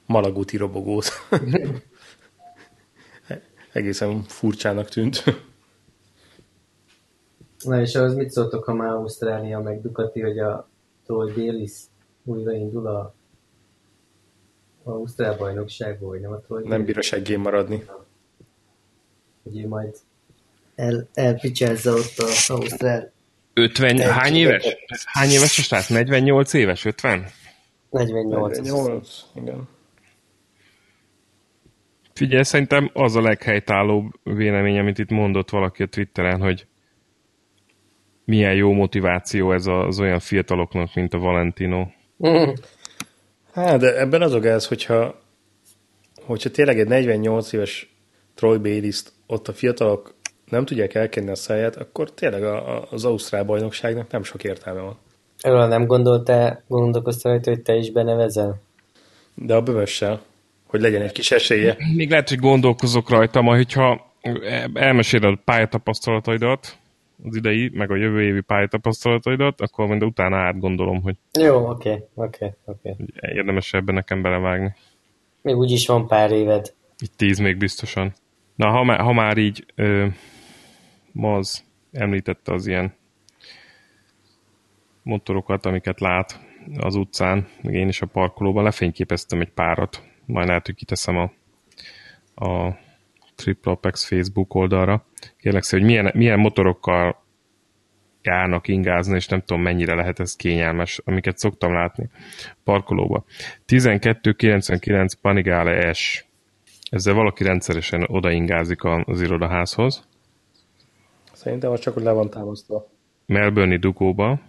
[0.07, 1.11] malagúti robogót.
[3.75, 5.25] Egészen furcsának tűnt.
[7.65, 10.69] Na és ahhoz mit szóltok, ha már Ausztrália meg Ducati, hogy a
[11.07, 11.83] Troy Bayliss
[12.25, 13.15] újraindul a
[14.87, 17.85] a Ausztrál bajnokságból, vagy nem a Troy Nem bír a seggén maradni.
[19.43, 19.97] Hogy ő majd
[20.75, 23.13] el, elpicsázza ott a Ausztrál
[23.55, 24.77] 50, hány éves?
[25.05, 25.89] Hány éves a srác?
[25.89, 26.85] 48 éves?
[26.85, 27.27] 50?
[27.91, 28.77] 48 azt hiszem.
[28.77, 29.69] 48, igen.
[32.15, 36.67] Figyelj, szerintem az a leghelytállóbb vélemény, amit itt mondott valaki a Twitteren, hogy
[38.25, 41.87] milyen jó motiváció ez az olyan fiataloknak, mint a Valentino.
[42.17, 42.51] Mhm.
[43.53, 45.21] Hát, de ebben az a gáz, hogyha,
[46.23, 47.95] hogyha tényleg egy 48 éves
[48.35, 50.15] Troy bayliss ott a fiatalok
[50.51, 54.81] nem tudják elkenni a száját, akkor tényleg a, a, az Ausztrál bajnokságnak nem sok értelme
[54.81, 54.97] van.
[55.41, 58.61] Erről nem gondoltál, gondolkoztál rajta, hogy te is benevezel?
[59.35, 60.23] De a bömössel,
[60.75, 61.77] hogy legyen egy kis esélye.
[61.95, 64.13] Még lehet, hogy gondolkozok rajta, majd hogyha
[64.75, 66.79] elmeséled a pályatapasztalataidat,
[67.25, 72.55] az idei, meg a jövő évi pályatapasztalataidat, akkor majd utána átgondolom, hogy Jó, oké, oké,
[72.65, 72.95] oké.
[73.21, 74.75] érdemes ebben nekem belevágni.
[75.43, 76.75] Még úgyis van pár éved.
[77.03, 78.13] Így tíz még biztosan.
[78.55, 80.07] Na, ha, má- ha már így ö,
[81.13, 82.95] Maz említette az ilyen
[85.03, 86.41] motorokat, amiket lát
[86.79, 90.03] az utcán, meg én is a parkolóban, lefényképeztem egy párat.
[90.27, 91.33] Majd lehet, hogy kiteszem a,
[92.47, 92.79] a
[93.35, 95.07] Triple Apex Facebook oldalra.
[95.39, 97.23] Kérlek szépen, hogy milyen, milyen motorokkal
[98.23, 102.09] járnak ingázni, és nem tudom mennyire lehet ez kényelmes, amiket szoktam látni
[102.65, 103.25] parkolóba.
[103.67, 106.25] 1299 Panigale S.
[106.91, 110.09] Ezzel valaki rendszeresen odaingázik az irodaházhoz.
[111.33, 112.87] Szerintem az csak, hogy le van támasztva.
[113.27, 114.41] Melbourne-i dugóba.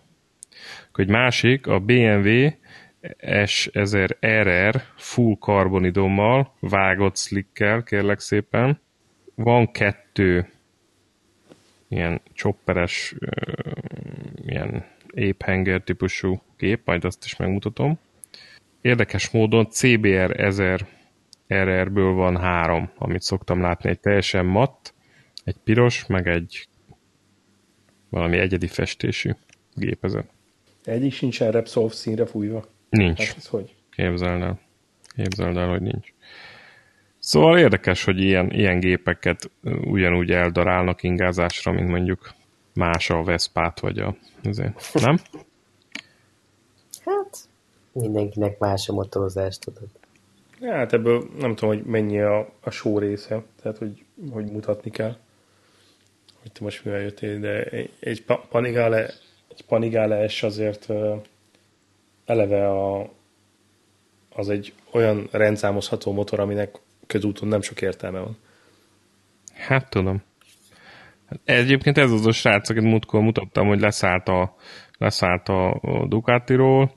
[0.93, 2.49] Egy másik, a BMW
[3.17, 8.79] S1000RR full karbonidommal, vágott slickkel, kérlek szépen.
[9.35, 10.49] Van kettő
[11.87, 13.51] ilyen chopperes, ö,
[14.45, 17.99] ilyen éphenger típusú gép, majd azt is megmutatom.
[18.81, 20.87] Érdekes módon CBR 1000
[21.47, 23.89] RR-ből van három, amit szoktam látni.
[23.89, 24.93] Egy teljesen matt,
[25.43, 26.67] egy piros, meg egy
[28.09, 29.31] valami egyedi festésű
[29.73, 30.29] gépezet.
[30.83, 32.73] Egyik sincsen Repsol színre fújva.
[32.97, 33.27] Nincs.
[33.27, 33.75] Hát ez hogy?
[33.91, 34.59] Képzeld el.
[35.15, 36.13] Képzeld el, hogy nincs.
[37.19, 42.33] Szóval érdekes, hogy ilyen, ilyen gépeket ugyanúgy eldarálnak ingázásra, mint mondjuk
[42.73, 44.15] más a Veszpát, vagy a...
[44.43, 44.93] Azért.
[44.93, 45.17] Nem?
[47.05, 47.37] Hát,
[47.91, 49.87] mindenkinek más a motorozás, tudod.
[50.61, 55.17] Hát ebből nem tudom, hogy mennyi a, a show része, tehát hogy, hogy mutatni kell,
[56.41, 59.03] hogy te most mivel jöttél, de egy, egy pa- Panigale,
[59.47, 60.87] egy Panigale S azért
[62.25, 63.09] eleve a,
[64.29, 66.75] az egy olyan rendszámozható motor, aminek
[67.07, 68.37] közúton nem sok értelme van.
[69.53, 70.23] Hát tudom.
[71.43, 74.55] Egyébként ez az a srác, akit múltkor mutattam, hogy leszállt a,
[74.97, 76.91] leszállt a, Ducatiról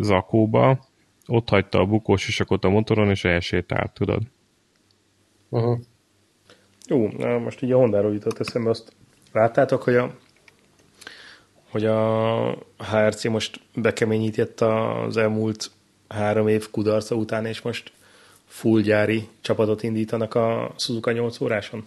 [0.00, 0.84] Zakóba,
[1.26, 4.22] ott hagyta a bukós isakot a motoron, és elsétált, tudod.
[5.48, 5.78] Uh-huh.
[6.86, 8.92] Jó, na, most így a Hondáról jutott eszembe, azt
[9.32, 10.14] láttátok, hogy a,
[11.76, 15.70] hogy a HRC most bekeményített az elmúlt
[16.08, 17.92] három év kudarca után, és most
[18.46, 21.86] full gyári csapatot indítanak a Suzuka 8 óráson?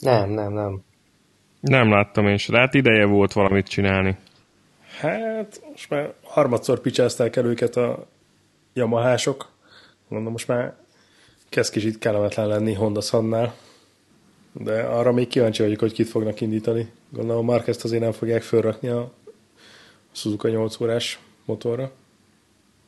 [0.00, 0.82] Nem, nem, nem.
[1.60, 4.16] Nem láttam én se, de hát ideje volt valamit csinálni.
[5.00, 8.06] Hát, most már harmadszor picsázták el őket a
[8.72, 9.50] Yamahások.
[10.08, 10.74] Mondom, most már
[11.48, 13.54] kezd kicsit kellemetlen lenni Honda Sannál.
[14.52, 16.92] De arra még kíváncsi vagyok, hogy kit fognak indítani.
[17.08, 19.12] Gondolom már ezt azért nem fogják fölrakni a
[20.12, 21.92] Suzuka 8 órás motorra.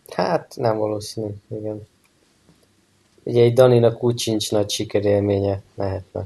[0.09, 1.87] Hát, nem valószínű, igen.
[3.23, 6.25] Ugye egy Daninak úgy sincs nagy sikerélménye, lehetne.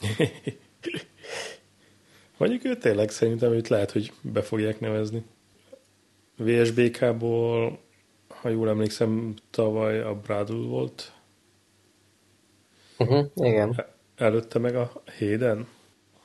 [2.36, 5.24] Mondjuk ő tényleg szerintem őt lehet, hogy be fogják nevezni.
[6.36, 7.78] VSBK-ból,
[8.28, 11.12] ha jól emlékszem, tavaly a Bradul volt.
[12.98, 13.84] Uh-huh, igen.
[14.16, 15.68] Előtte meg a Hayden?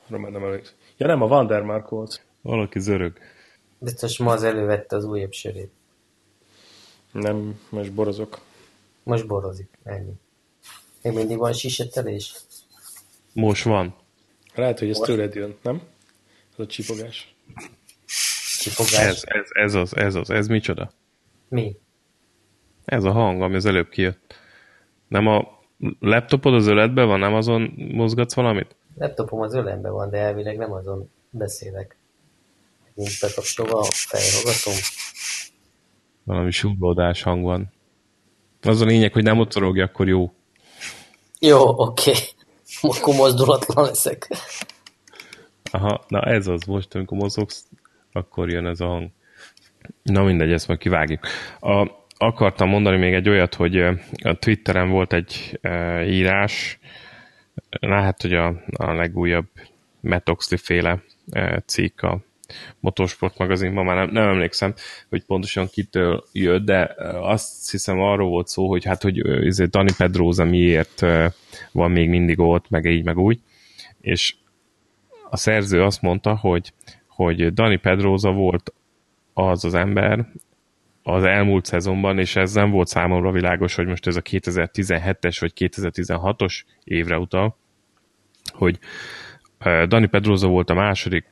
[0.06, 0.74] Arra már nem emlékszem.
[0.96, 2.24] Ja nem, a Vandermark volt.
[2.42, 3.18] Valaki zörög.
[3.78, 5.70] Biztos ma az elővette az újabb sörét.
[7.12, 8.40] Nem, most borozok.
[9.02, 10.12] Most borozik, ennyi.
[11.02, 12.34] Még mindig van sisetelés?
[13.32, 13.94] Most van.
[14.54, 15.82] Lehet, hogy ez tőled jön, nem?
[16.52, 17.34] Ez a csipogás.
[18.58, 18.92] Csipogás.
[18.92, 20.30] Ez, ez, ez az, ez az.
[20.30, 20.92] Ez micsoda?
[21.48, 21.76] Mi?
[22.84, 24.34] Ez a hang, ami az előbb kijött.
[25.08, 25.61] Nem a
[26.00, 28.76] laptopod az öletben van, nem azon mozgatsz valamit?
[28.98, 31.96] Laptopom az ölemben van, de elvileg nem azon beszélek.
[32.94, 34.74] Nincs bekapcsolva a fejhallgatom.
[36.24, 37.72] Valami súrlódás hang van.
[38.62, 40.32] Az a lényeg, hogy nem mocorogja, akkor jó.
[41.38, 42.10] Jó, oké.
[42.10, 42.22] Okay.
[43.00, 44.28] Akkor mozdulatlan leszek.
[45.70, 47.68] Aha, na ez az, most amikor mozogsz,
[48.12, 49.10] akkor jön ez a hang.
[50.02, 51.26] Na mindegy, ezt majd kivágjuk.
[51.60, 51.86] A,
[52.22, 53.76] akartam mondani még egy olyat, hogy
[54.22, 55.60] a Twitteren volt egy
[56.06, 56.78] írás,
[57.80, 59.46] lehet, hogy a, a legújabb
[60.00, 62.20] Metoxli féle e, cikk a
[62.80, 64.74] Motorsport magazinban, már nem, nem emlékszem,
[65.08, 69.92] hogy pontosan kitől jött, de azt hiszem arról volt szó, hogy hát, hogy ezért Dani
[69.96, 71.00] Pedroza miért
[71.72, 73.40] van még mindig ott, meg így, meg úgy,
[74.00, 74.34] és
[75.30, 76.72] a szerző azt mondta, hogy,
[77.06, 78.72] hogy Dani Pedroza volt
[79.32, 80.26] az az ember
[81.02, 85.52] az elmúlt szezonban, és ez nem volt számomra világos, hogy most ez a 2017-es vagy
[85.56, 87.56] 2016-os évre utal,
[88.52, 88.78] hogy
[89.62, 91.24] Dani Pedroza volt a második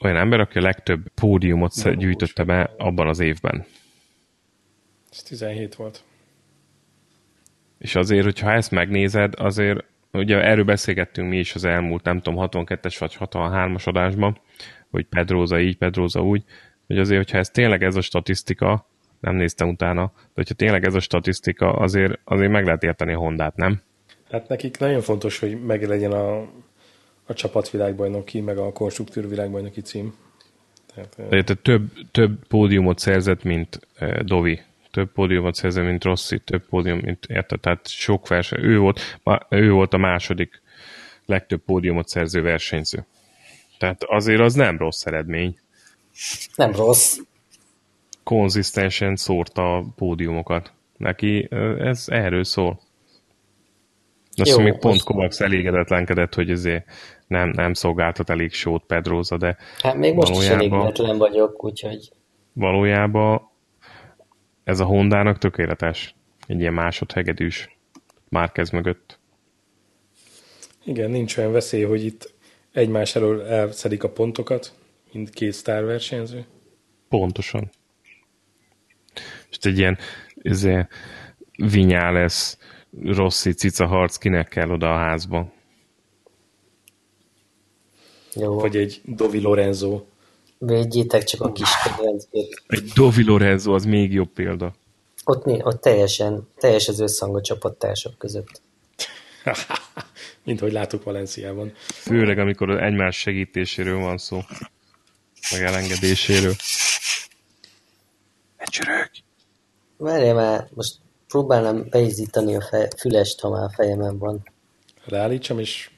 [0.00, 3.64] olyan ember, aki a legtöbb pódiumot De gyűjtötte be abban az évben.
[5.10, 6.04] Ez 17 volt.
[7.78, 12.48] És azért, hogyha ezt megnézed, azért ugye erről beszélgettünk mi is az elmúlt, nem tudom,
[12.50, 14.40] 62-es vagy 63-as adásban,
[14.90, 16.44] hogy Pedroza így, Pedroza úgy,
[16.86, 18.90] hogy azért, hogyha ez tényleg ez a statisztika,
[19.22, 23.18] nem néztem utána, de hogyha tényleg ez a statisztika, azért, azért meg lehet érteni a
[23.18, 23.82] Hondát, nem?
[24.30, 26.46] Hát nekik nagyon fontos, hogy meglegyen a
[27.26, 30.14] a csapatvilágbajnoki, meg a konstruktőr világbajnoki cím.
[30.94, 33.80] Tehát, Tehát több, több pódiumot szerzett, mint
[34.20, 34.60] Dovi.
[34.90, 38.64] Több pódiumot szerzett, mint Rossi, több pódium, mint érte, tehát sok verseny.
[38.64, 40.62] Ő volt, ő volt a második
[41.26, 43.06] legtöbb pódiumot szerző versenyző.
[43.78, 45.58] Tehát azért az nem rossz eredmény.
[46.54, 47.18] Nem rossz.
[48.24, 50.72] Konzisztensen szórta a pódiumokat.
[50.96, 52.80] Neki ez erről szól.
[54.36, 56.86] Azt Jó, még pont Kovacs elégedetlenkedett, hogy ezért
[57.26, 62.10] nem, nem szolgáltat elég sót Pedroza, de Hát még most is elégedetlen vagyok, úgyhogy...
[62.52, 63.50] Valójában
[64.64, 66.14] ez a Hondának tökéletes.
[66.46, 67.76] Egy ilyen másodhegedűs
[68.28, 69.18] Márkez mögött.
[70.84, 72.34] Igen, nincs olyan veszély, hogy itt
[72.72, 74.72] egymás elől elszedik a pontokat,
[75.12, 76.44] mint két sztárversenyző.
[77.08, 77.70] Pontosan.
[79.58, 79.98] És egy ilyen
[80.42, 80.88] ezért
[82.12, 82.58] lesz
[83.04, 85.52] Rossi cica harc, kinek kell oda a házba?
[88.34, 88.58] Jó.
[88.58, 90.02] Vagy egy Dovi Lorenzo.
[90.58, 92.62] Védjétek csak a kis kedvencét.
[92.66, 94.74] Egy Dovi Lorenzo az még jobb példa.
[95.24, 98.60] Ott, ott teljesen, teljes az összhang a csapattársak között.
[100.44, 101.72] Mint hogy látok Valenciában.
[101.76, 104.40] Főleg, amikor egymás segítéséről van szó.
[105.50, 106.54] Meg elengedéséről.
[108.56, 109.10] Egy csörög!
[110.02, 110.94] Várjál már, most
[111.28, 114.52] próbálnám beizítani a fej, fülest, ha már a fejemen van.
[115.04, 115.90] Ráállítsam, és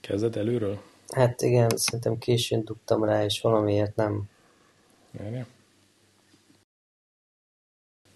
[0.00, 0.82] kezded előről?
[1.14, 4.22] Hát igen, szerintem későn dugtam rá, és valamiért nem.
[5.10, 5.46] Várja.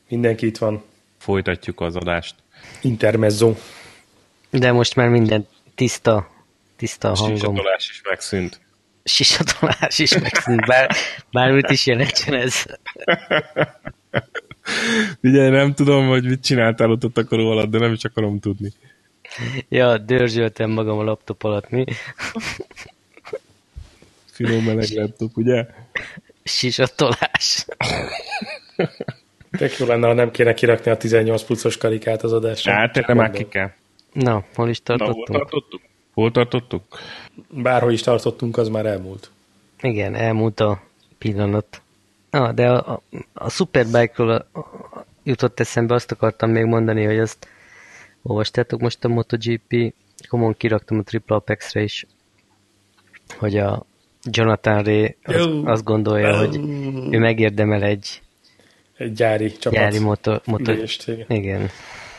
[0.08, 0.84] Mindenki itt van.
[1.18, 2.34] Folytatjuk az adást.
[2.80, 3.54] Intermezzo.
[4.50, 6.30] De most már minden tiszta,
[6.76, 7.36] tiszta a hangom.
[7.36, 8.60] Sisatolás is megszűnt.
[9.04, 10.90] Sisatolás is megszűnt, bár,
[11.32, 12.64] bármit is jelentsen ez.
[15.22, 18.72] Ugye nem tudom, hogy mit csináltál ott a takaró alatt, de nem is akarom tudni.
[19.68, 21.84] Ja, dörzsöltem magam a laptop alatt, mi?
[24.24, 25.66] Finom meleg laptop, ugye?
[26.44, 27.66] Sisatolás.
[29.50, 32.72] Tök jó lenne, ha nem kéne kirakni a 18 pluszos karikát az adásra.
[32.72, 33.70] Hát, erre már ki kell.
[34.12, 35.28] Na, hol is tartottunk?
[35.28, 35.80] Na, hol tartottuk?
[36.12, 36.82] Hol tartottuk?
[37.50, 39.30] Bárhol is tartottunk, az már elmúlt.
[39.80, 40.82] Igen, elmúlt a
[41.18, 41.81] pillanat.
[42.34, 44.46] Ah, de a, a, a Superbike-ról
[45.22, 47.48] jutott eszembe, azt akartam még mondani, hogy azt
[48.22, 49.94] olvastátok most a MotoGP,
[50.28, 52.06] komon kiraktam a Triple Apex-re is,
[53.38, 53.86] hogy a
[54.24, 56.56] Jonathan Ray az, azt gondolja, hogy
[57.10, 58.22] ő megérdemel egy
[58.96, 59.78] egy gyári csapat.
[59.78, 61.26] Gyári motor, motor igen.
[61.28, 61.68] igen.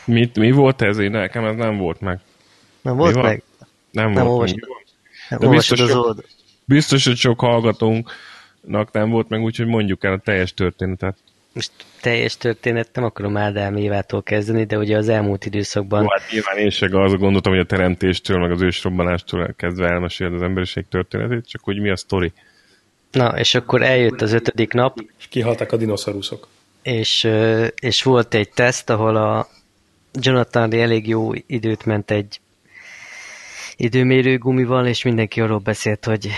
[0.04, 0.98] Mit, mi volt ez?
[0.98, 2.20] Én nekem ez nem volt meg.
[2.82, 3.42] Nem volt meg?
[3.90, 4.86] Nem, nem volt olvasod, meg.
[5.28, 6.22] Nem De biztos, az
[6.64, 8.12] biztos, hogy sok hallgatónknak
[8.92, 11.16] nem volt meg, úgyhogy mondjuk el a teljes történetet.
[11.52, 16.02] most teljes történet nem akarom Ádám Évától kezdeni, de ugye az elmúlt időszakban...
[16.02, 20.34] Jó, hát nyilván én se azt gondoltam, hogy a teremtéstől, meg az ősrobbanástól kezdve elmeséled
[20.34, 22.32] az emberiség történetét, csak hogy mi a sztori.
[23.10, 24.98] Na, és akkor eljött az ötödik nap.
[25.18, 26.48] És kihaltak a dinoszauruszok.
[26.82, 27.28] És,
[27.74, 29.48] és volt egy teszt, ahol a
[30.20, 32.40] Jonathan elég jó időt ment egy
[33.76, 36.28] időmérő gumival, és mindenki arról beszélt, hogy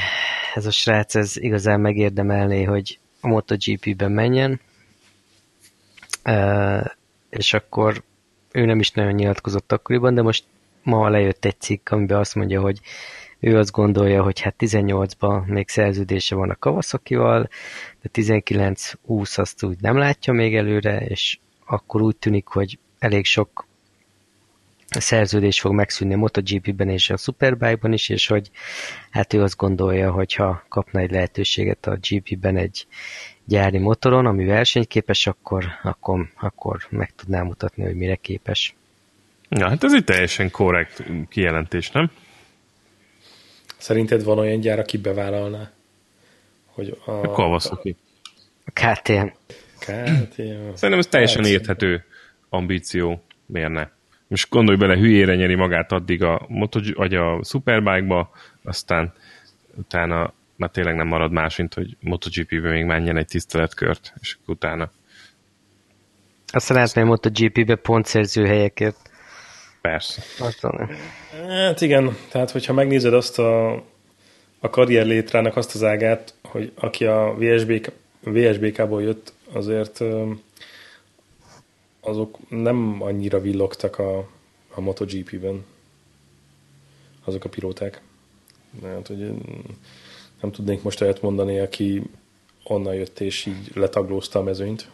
[0.56, 4.60] ez a srác ez igazán megérdemelné, hogy a MotoGP-ben menjen,
[7.30, 8.02] és akkor
[8.52, 10.44] ő nem is nagyon nyilatkozott akkoriban, de most
[10.82, 12.80] ma lejött egy cikk, amiben azt mondja, hogy
[13.40, 17.48] ő azt gondolja, hogy hát 18-ban még szerződése van a Kawasakival,
[18.02, 23.66] de 19-20 azt úgy nem látja még előre, és akkor úgy tűnik, hogy elég sok
[25.00, 28.50] szerződés fog megszűnni a MotoGP-ben és a Superbike-ban is, és hogy
[29.10, 32.86] hát ő azt gondolja, hogy ha kapna egy lehetőséget a GP-ben egy
[33.44, 38.74] gyári motoron, ami versenyképes, akkor, akkor, akkor meg tudná mutatni, hogy mire képes.
[39.48, 42.10] Ja, hát ez egy teljesen korrekt kijelentés, nem?
[43.78, 45.70] Szerinted van olyan gyár, aki bevállalná?
[46.66, 47.96] Hogy a, a Kawasaki.
[48.64, 49.26] A KTM.
[49.78, 50.74] KTM.
[50.74, 52.04] Szerintem ez teljesen érthető
[52.48, 53.22] ambíció.
[53.46, 53.88] Miért ne?
[54.28, 58.30] Most gondolj bele, hülyére nyeri magát addig a, moto, vagy a Superbike-ba,
[58.64, 59.12] aztán
[59.74, 64.90] utána már tényleg nem marad más, mint hogy MotoGP-be még menjen egy tiszteletkört, és utána.
[66.52, 68.96] Azt szeretném MotoGP-be pontszerző helyeket.
[69.80, 70.22] Persze.
[70.38, 70.88] Aztán.
[71.48, 73.72] Hát igen, tehát hogyha megnézed azt a,
[74.58, 80.00] a karrier létrának azt az ágát, hogy aki a VSBK, VSBK-ból jött, azért
[82.06, 84.18] azok nem annyira villogtak a,
[84.74, 85.64] a MotoGP-ben.
[87.24, 88.02] Azok a pilóták.
[88.82, 89.18] Hát, hogy
[90.40, 92.02] nem tudnék most olyat mondani, aki
[92.64, 94.90] onnan jött és így letaglózta a mezőnyt.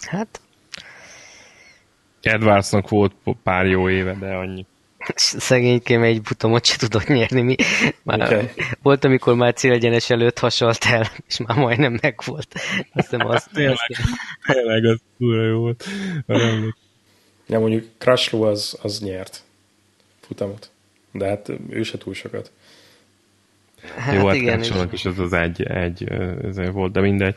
[0.00, 0.40] Hát...
[2.20, 4.66] Edwardsnak volt pár jó éve, de annyi.
[5.48, 7.40] Szegénykém egy butomot se tudott nyerni.
[7.40, 7.56] Mi?
[8.02, 8.50] Már okay.
[8.82, 12.54] Volt, amikor már célegyenes előtt hasalt el, és már majdnem megvolt.
[12.92, 13.50] Azt hiszem azt...
[13.54, 13.96] tényleg,
[14.46, 15.84] tényleg, az túl jó volt.
[17.46, 19.42] Ja, mondjuk Crashlow az, az nyert
[20.20, 20.70] futamot.
[21.12, 22.50] De hát ő se túl sokat.
[23.96, 24.72] Hát Jó, hát igen, és...
[24.90, 26.08] is az az egy, egy
[26.42, 27.34] ez volt, de mindegy.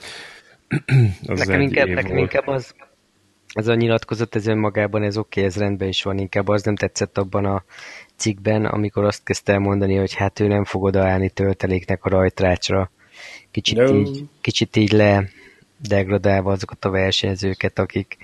[1.27, 2.75] Az nekem, inkább, nekem inkább az,
[3.57, 6.75] ez a nyilatkozat, ez önmagában, ez oké, okay, ez rendben is van, inkább az nem
[6.75, 7.63] tetszett abban a
[8.15, 12.91] cikkben, amikor azt kezdte el mondani, hogy hát ő nem fog odaállni tölteléknek a rajtrácsra.
[13.51, 13.95] Kicsit, no.
[13.95, 15.29] így, kicsit így le
[15.77, 18.17] degradálva azokat a versenyzőket, akik,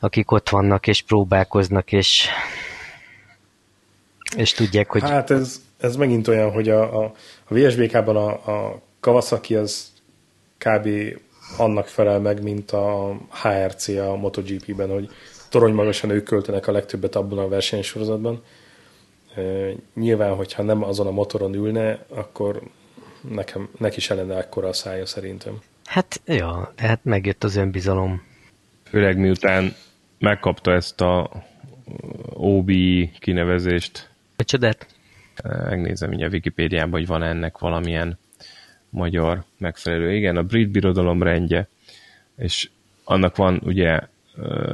[0.00, 2.28] akik ott vannak és próbálkoznak, és,
[4.36, 5.02] és tudják, hogy...
[5.02, 7.12] Hát ez, ez megint olyan, hogy a, a,
[7.44, 9.92] a VSBK-ban a, a Kawasaki az
[10.58, 10.88] kb.
[11.56, 15.10] Annak felel meg, mint a HRC a MotoGP-ben, hogy
[15.50, 18.42] torony magasan ők költenek a legtöbbet abban a versenysorozatban.
[19.94, 22.62] Nyilván, hogyha nem azon a motoron ülne, akkor
[23.30, 25.58] nekem, neki se lenne ekkora a szája szerintem.
[25.84, 28.22] Hát, ja, de hát megjött az önbizalom.
[28.88, 29.74] Főleg miután
[30.18, 31.30] megkapta ezt a
[32.32, 34.10] OBI kinevezést.
[34.36, 34.86] Micsodát?
[35.44, 38.18] megnézem így a Wikipédiában, hogy van ennek valamilyen
[38.90, 40.14] magyar megfelelő.
[40.14, 41.68] Igen, a brit birodalom rendje,
[42.36, 42.70] és
[43.04, 44.00] annak van ugye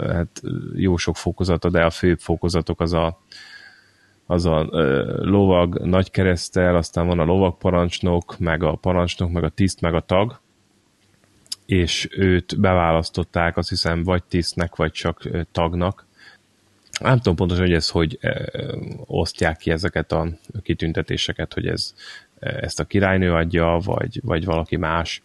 [0.08, 0.42] hát
[0.74, 3.20] jó sok fokozata, de a főbb fokozatok az a,
[4.26, 4.66] az a
[5.22, 10.00] lovag nagy keresztel, aztán van a lovagparancsnok, meg a parancsnok, meg a tiszt, meg a
[10.00, 10.40] tag,
[11.66, 16.06] és őt beválasztották, azt hiszem, vagy tisztnek, vagy csak tagnak,
[17.00, 18.18] nem tudom pontosan, hogy ez hogy
[19.06, 20.28] osztják ki ezeket a
[20.62, 21.94] kitüntetéseket, hogy ez
[22.42, 25.22] ezt a királynő adja, vagy, vagy valaki más.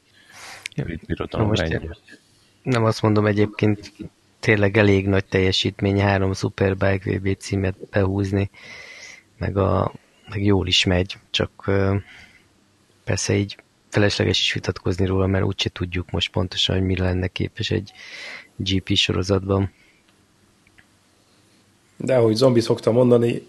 [2.67, 3.93] nem azt mondom egyébként,
[4.39, 8.49] tényleg elég nagy teljesítmény három Superbike VB címet behúzni,
[9.37, 9.93] meg, a,
[10.29, 11.71] meg jól is megy, csak
[13.03, 13.57] persze így
[13.89, 17.91] felesleges is vitatkozni róla, mert úgyse tudjuk most pontosan, hogy mi lenne képes egy
[18.55, 19.71] GP sorozatban.
[21.97, 23.47] De ahogy zombi szokta mondani,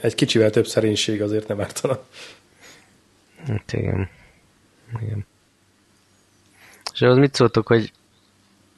[0.00, 2.06] egy kicsivel több szerénység azért nem ártana.
[3.46, 4.08] Hát igen.
[5.00, 5.26] igen.
[6.92, 7.92] És az mit szóltok, hogy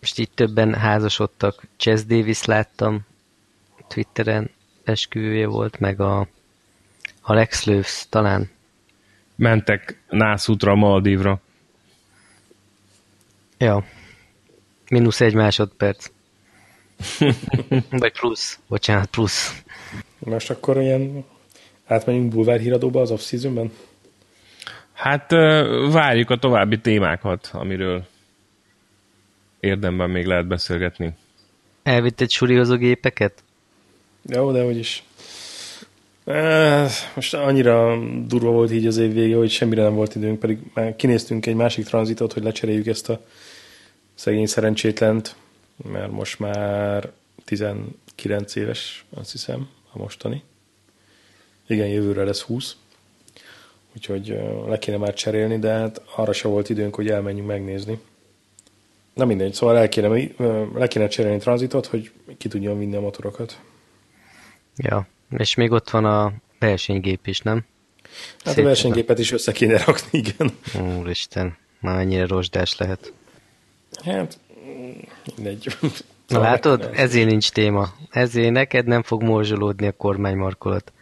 [0.00, 1.62] most itt többen házasodtak.
[1.76, 3.00] Chess Davis láttam
[3.88, 4.50] Twitteren,
[4.84, 6.28] esküvője volt, meg a
[7.20, 8.50] Alex Löws talán.
[9.36, 11.40] Mentek nászútra Maldívra.
[13.58, 13.84] Ja.
[14.88, 16.10] Minusz egy másodperc.
[17.90, 18.58] Vagy plusz.
[18.66, 19.62] Bocsánat, plusz.
[20.18, 21.24] Most akkor ilyen
[21.84, 23.72] átmenjünk bulvár híradóba az off-seasonben?
[24.98, 25.30] Hát
[25.90, 28.06] várjuk a további témákat, amiről
[29.60, 31.12] érdemben még lehet beszélgetni.
[31.82, 33.42] Elvitted surihozó gépeket?
[34.22, 35.02] Jó, de hogy is.
[37.14, 40.96] Most annyira durva volt így az év vége, hogy semmire nem volt időnk, pedig már
[40.96, 43.20] kinéztünk egy másik tranzitot, hogy lecseréljük ezt a
[44.14, 45.36] szegény szerencsétlent,
[45.92, 47.10] mert most már
[47.44, 50.42] 19 éves, azt hiszem, a mostani.
[51.66, 52.76] Igen, jövőre lesz 20.
[53.98, 58.00] Úgyhogy le kéne már cserélni, de hát arra se volt időnk, hogy elmenjünk megnézni.
[59.14, 60.08] Na mindegy, szóval el kéne,
[60.74, 63.60] le kéne cserélni tranzitot, hogy ki tudjon vinni a motorokat.
[64.76, 65.06] Ja,
[65.38, 67.64] és még ott van a versenygép is, nem?
[68.44, 70.50] Hát Szép a versenygépet is össze kéne rakni, igen.
[70.98, 73.12] Úristen, már mennyire rozsdás lehet.
[74.04, 74.38] Hát,
[75.36, 75.76] mindegy.
[76.28, 77.88] Na látod, ezért nincs téma.
[78.10, 80.92] Ezért neked nem fog morzsolódni a kormánymarkolat.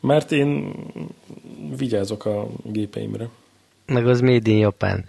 [0.00, 0.72] Mert én
[1.76, 3.28] vigyázok a gépeimre.
[3.86, 5.04] Meg az Made in Japan.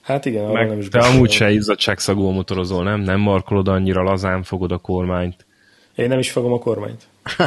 [0.00, 3.00] Hát igen, Meg nem is te amúgy se izzadságszagú motorozol, nem?
[3.00, 5.46] Nem markolod annyira lazán, fogod a kormányt.
[5.94, 7.06] Én nem is fogom a kormányt.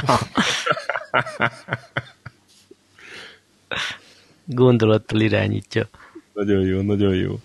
[4.46, 5.88] Gondolattal irányítja.
[6.34, 7.40] Nagyon jó, nagyon jó.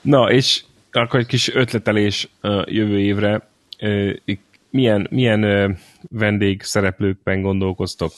[0.00, 2.28] Na, és akkor egy kis ötletelés
[2.64, 3.48] jövő évre.
[4.76, 5.76] Milyen, milyen
[6.08, 8.12] vendégszereplőkben gondolkoztok?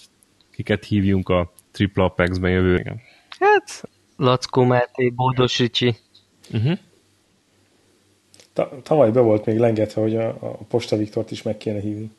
[0.51, 2.97] Kiket hívjunk a Triple Apex-ben jövőre?
[3.39, 5.97] Hát, Lackó Máté, Bódos Ricsi.
[6.53, 6.79] Uh-huh.
[8.53, 12.11] Ta- tavaly be volt még lengetve, hogy a, a Posta Viktort is meg kéne hívni.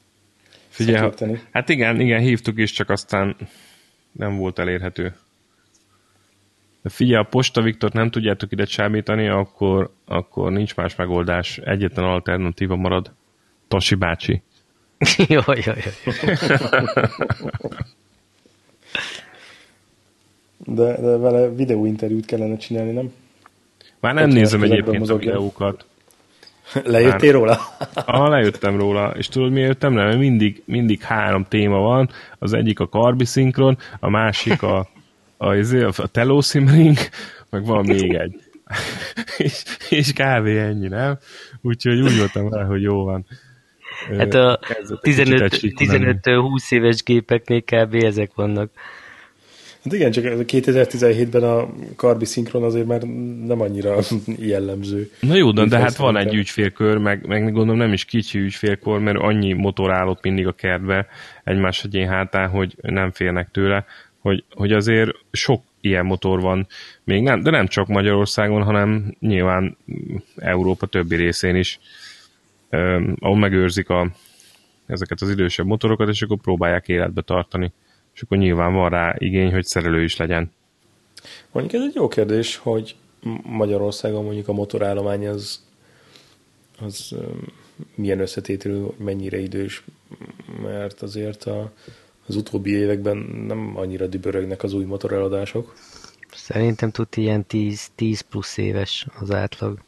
[0.69, 1.11] Figyelj,
[1.51, 3.35] hát igen, igen, hívtuk is, csak aztán
[4.11, 5.15] nem volt elérhető.
[6.81, 11.57] De figyelj, a Posta Viktort nem tudjátok ide csábítani, akkor, akkor nincs más megoldás.
[11.57, 13.17] Egyetlen alternatíva marad.
[13.69, 14.41] Tosi bácsi.
[15.27, 16.13] jó, jó, jó.
[20.57, 23.11] de, de vele videóinterjút kellene csinálni, nem?
[23.99, 25.85] Már nem Ott nézem egyébként a videókat.
[26.83, 27.59] Lejöttél róla?
[27.93, 30.05] Ah, lejöttem róla, és tudod miért jöttem rá?
[30.05, 32.09] Mert mindig, mindig három téma van,
[32.39, 34.87] az egyik a karbi szinkron, a másik a,
[35.37, 36.97] a, izé, a, a telószimring,
[37.49, 38.35] meg van még egy.
[39.37, 41.17] és, és kávé ennyi, nem?
[41.61, 43.25] Úgyhogy úgy voltam rá, hogy jó van.
[44.17, 44.59] Hát a
[45.01, 47.93] 15-20 éves gépeknél kb.
[47.93, 48.71] ezek vannak.
[49.83, 53.01] Hát igen, csak 2017-ben a karbi szinkron azért már
[53.45, 53.99] nem annyira
[54.53, 55.11] jellemző.
[55.19, 58.99] Na jó, de, de hát van egy ügyfélkör, meg, meg gondolom nem is kicsi ügyfélkor,
[58.99, 61.07] mert annyi motor állott mindig a kertbe
[61.43, 63.85] egymás egyén hátán, hogy nem félnek tőle,
[64.19, 66.67] hogy, hogy azért sok ilyen motor van,
[67.03, 69.77] még nem, de nem csak Magyarországon, hanem nyilván
[70.35, 71.79] Európa többi részén is,
[73.19, 74.11] ahol megőrzik a,
[74.85, 77.73] ezeket az idősebb motorokat, és akkor próbálják életbe tartani
[78.19, 80.51] és akkor nyilván van rá igény, hogy szerelő is legyen.
[81.51, 82.95] Mondjuk ez egy jó kérdés, hogy
[83.43, 85.63] Magyarországon mondjuk a motorállomány az,
[86.79, 87.15] az
[87.95, 89.83] milyen összetételű, mennyire idős,
[90.61, 91.71] mert azért a,
[92.27, 93.17] az utóbbi években
[93.47, 95.75] nem annyira dübörögnek az új motoreladások.
[96.31, 99.79] Szerintem tud ilyen 10, 10 plusz éves az átlag.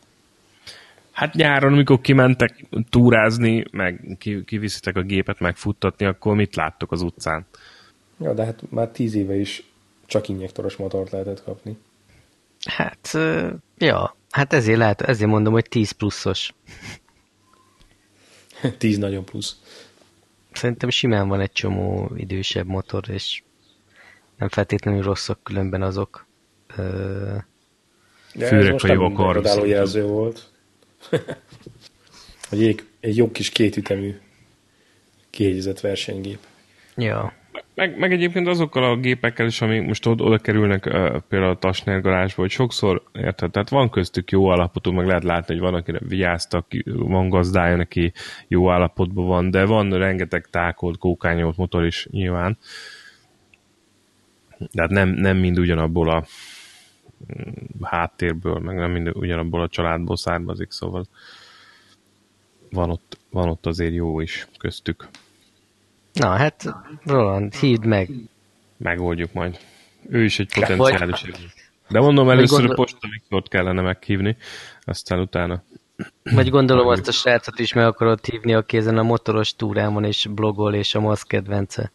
[1.12, 7.46] Hát nyáron, amikor kimentek túrázni, meg kiviszitek a gépet megfuttatni, akkor mit láttok az utcán?
[8.20, 9.64] Ja, de hát már tíz éve is
[10.06, 11.78] csak injektoros motort lehetett kapni.
[12.66, 13.18] Hát,
[13.78, 16.54] ja, hát ezért lehet, ezért mondom, hogy 10 pluszos.
[18.78, 19.56] 10 nagyon plusz.
[20.52, 23.44] Szerintem simán van egy csomó idősebb motor, és
[24.38, 26.26] nem feltétlenül rosszak különben azok.
[26.78, 27.36] Ö...
[28.40, 30.51] Fűrek a jó jelző volt.
[32.50, 34.16] hogy egy, egy jó kis kétütemű
[35.30, 36.40] kiegyezett versenygép.
[36.96, 37.34] Ja.
[37.76, 40.94] Meg, meg egyébként azokkal a gépekkel is, amik most oda, oda kerülnek uh,
[41.30, 45.54] például a Tasner garázsba, hogy sokszor, érted, tehát van köztük jó állapotú, meg lehet látni,
[45.54, 48.14] hogy van, akire vigyáztak, van gazdája, neki
[48.48, 52.58] jó állapotban van, de van rengeteg tákolt, kókányolt motor is nyilván.
[54.74, 56.26] Tehát nem, nem mind ugyanabból a
[57.82, 61.06] háttérből, meg nem mind ugyanabból a családból származik, szóval
[62.72, 65.08] van ott, van ott azért jó is köztük.
[66.14, 68.10] Na hát, Roland, hívd meg.
[68.78, 69.60] Megoldjuk majd.
[70.10, 71.26] Ő is egy potenciális
[71.90, 72.76] De mondom, először gondol...
[72.76, 74.38] a Posta Viktort kellene meghívni,
[74.84, 75.64] aztán utána.
[76.24, 80.28] Vagy gondolom azt a srácot is meg akarod hívni, aki ezen a motoros túrán és
[80.28, 81.92] blogol, és a maszk kedvence.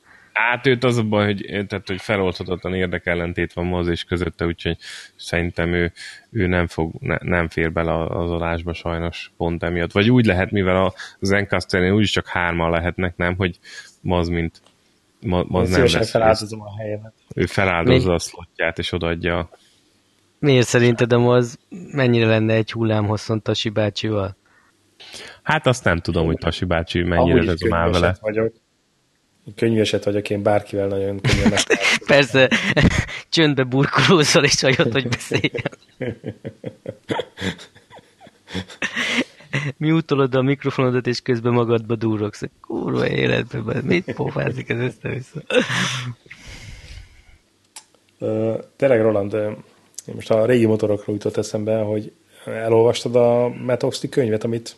[0.56, 4.76] Hát őt az a baj, hogy, tehát, hogy feloldhatatlan érdekellentét van moz és közötte, úgyhogy
[5.16, 5.92] szerintem ő,
[6.30, 9.92] ő nem, fog, ne, nem fér bele az alásba sajnos pont emiatt.
[9.92, 13.58] Vagy úgy lehet, mivel a Zencaster-nél úgyis csak hárman lehetnek, nem, hogy
[14.00, 14.60] Maz, mint
[15.20, 16.10] ma, Maz nem lesz.
[16.10, 17.12] feláldozom a helyemet.
[17.34, 19.50] ő feláldozza a szlotját, és odaadja.
[20.38, 21.58] Miért szerinted az
[21.92, 24.36] mennyire lenne egy hullámhosszon Tasi bácsival?
[25.42, 28.16] Hát azt nem tudom, hogy Tasi bácsi mennyire rezonál vele.
[28.20, 28.64] Vagyok.
[29.54, 31.52] Könyveset vagyok, én bárkivel nagyon könnyen
[32.06, 32.50] Persze,
[33.28, 35.70] csöndbe burkolózol és hagyod, hogy beszéljen.
[39.76, 42.42] Mi utolod a mikrofonodat, és közben magadba durogsz.
[42.60, 45.40] Kurva életben, mit pofázik ez össze-vissza?
[48.18, 49.34] Uh, tényleg, Roland,
[50.06, 52.12] én most a régi motorokról jutott eszembe, hogy
[52.44, 54.76] elolvastad a Metoxti könyvet, amit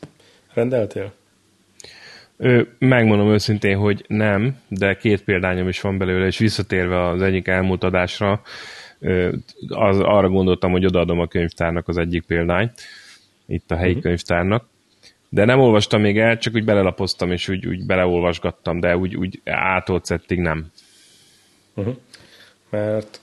[0.54, 1.12] rendeltél?
[2.40, 7.48] Ö, megmondom őszintén, hogy nem, de két példányom is van belőle, és visszatérve az egyik
[7.48, 8.42] elmúlt adásra,
[9.68, 12.72] az, arra gondoltam, hogy odaadom a könyvtárnak az egyik példányt,
[13.46, 14.02] itt a helyi uh-huh.
[14.02, 14.64] könyvtárnak,
[15.28, 19.40] de nem olvastam még el, csak úgy belelapoztam, és úgy, úgy beleolvasgattam, de úgy, úgy
[19.44, 20.70] átolcettig nem.
[21.74, 21.96] Uh-huh.
[22.70, 23.20] Mert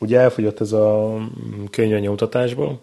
[0.00, 1.16] ugye elfogyott ez a
[1.70, 2.80] könyv nyomtatásból,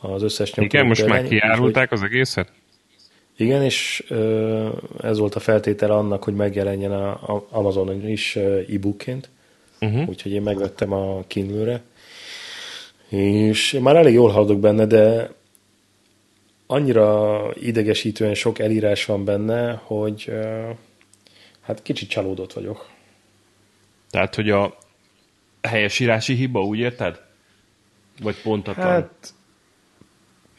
[0.00, 0.80] az összes nyomtatás.
[0.80, 2.52] Igen, most már kiárulták az egészet?
[3.36, 4.04] Igen, és
[5.00, 9.28] ez volt a feltétele annak, hogy megjelenjen a, Amazonon is e-bookként.
[9.80, 10.08] Uh-huh.
[10.08, 11.82] Úgyhogy én megvettem a Kindle-re.
[13.08, 15.30] És már elég jól haladok benne, de
[16.66, 20.32] annyira idegesítően sok elírás van benne, hogy
[21.60, 22.88] hát kicsit csalódott vagyok.
[24.10, 24.78] Tehát, hogy a
[25.62, 27.20] helyesírási hiba, úgy érted?
[28.20, 28.86] Vagy pontatlan?
[28.86, 29.34] Hát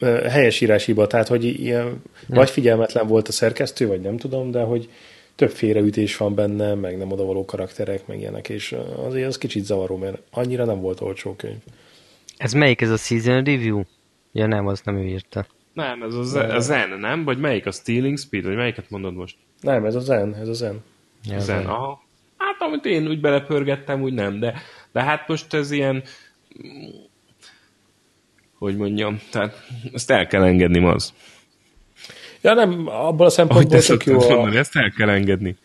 [0.06, 4.88] helyes hiba, tehát hogy ilyen, vagy figyelmetlen volt a szerkesztő, vagy nem tudom, de hogy
[5.34, 8.76] több félreütés van benne, meg nem odavaló karakterek, meg ilyenek, és
[9.06, 11.58] azért az kicsit zavaró, mert annyira nem volt olcsó könyv.
[12.36, 13.82] Ez melyik, ez a season review?
[14.32, 15.46] Ja nem, az nem ő írta.
[15.72, 17.24] Nem, ez a, Zen, a Zen, nem?
[17.24, 19.36] Vagy melyik a Stealing Speed, vagy melyiket mondod most?
[19.60, 20.82] Nem, ez a Zen, ez a Zen.
[21.24, 22.02] Ja, Zen, aha.
[22.36, 24.54] Hát amit én úgy belepörgettem, úgy nem, de,
[24.92, 26.02] de hát most ez ilyen
[28.58, 31.12] hogy mondjam, tehát ezt el kell engedni, az.
[32.40, 34.34] Ja nem, abból a szempontból tök jó a...
[34.34, 35.56] Mondani, ezt el kell engedni.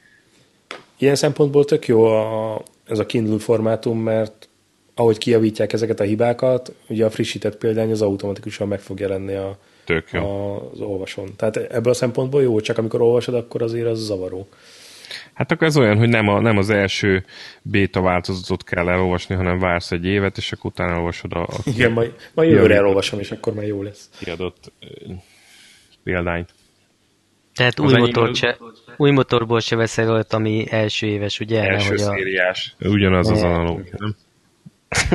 [0.97, 4.49] Ilyen szempontból tök jó a, ez a Kindle formátum, mert
[4.95, 9.57] ahogy kijavítják ezeket a hibákat, ugye a frissített példány az automatikusan meg fog jelenni a,
[9.85, 10.21] Tök jó.
[10.73, 11.35] Az olvasón.
[11.35, 14.47] Tehát ebből a szempontból jó, csak amikor olvasod, akkor azért az zavaró.
[15.33, 17.25] Hát akkor ez olyan, hogy nem, a, nem az első
[17.61, 21.41] béta változatot kell elolvasni, hanem vársz egy évet, és akkor utána olvasod a...
[21.41, 24.09] a Igen, majd, majd jövőre elolvasom, és akkor már jó lesz.
[24.19, 24.71] Kiadott
[26.03, 26.53] példányt.
[27.53, 28.57] Tehát új, motor se,
[28.97, 31.63] új motorból se veszel olyat, ami első éves, ugye?
[31.63, 32.75] Első nem, szériás.
[32.79, 32.87] A...
[32.87, 34.15] Ugyanaz az analógia, nem?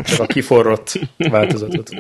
[0.05, 1.91] Csak a kiforrott változatot.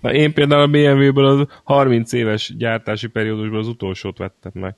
[0.00, 4.76] Na, én például a BMW-ből az 30 éves gyártási periódusból az utolsót vettem meg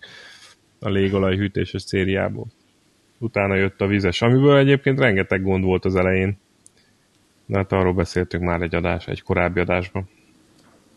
[0.81, 2.47] a légolajhűtéses szériából.
[3.19, 6.39] Utána jött a vizes, amiből egyébként rengeteg gond volt az elején.
[7.47, 10.09] De hát arról beszéltünk már egy adás, egy korábbi adásban.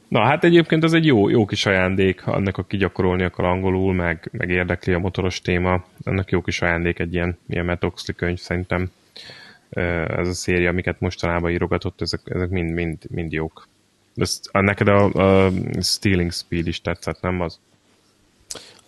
[0.08, 4.30] Na hát egyébként ez egy jó, jó kis ajándék annak, aki gyakorolni akar angolul, meg,
[4.32, 5.86] meg érdekli a motoros téma.
[6.04, 8.92] Ennek jó kis ajándék egy ilyen, ilyen Metoxli könyv szerintem.
[9.70, 13.68] Ez a széria, amiket mostanában írogatott, ezek, ezek mind, mind, mind jók.
[14.14, 15.04] De neked a,
[15.46, 15.52] a
[15.82, 17.60] Stealing Speed is tetszett, nem az?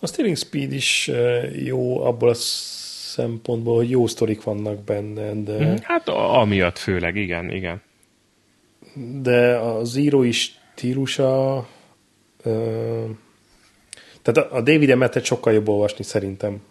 [0.02, 1.10] A Steering Speed is
[1.64, 5.58] jó abból a szempontból, hogy jó sztorik vannak benne, de...
[5.58, 5.76] Mhm.
[5.82, 7.82] Hát amiatt főleg, igen, igen.
[9.22, 11.66] De az írói stílusa...
[12.42, 13.04] Ö,
[14.22, 16.62] tehát a David Emmettet sokkal jobb olvasni szerintem.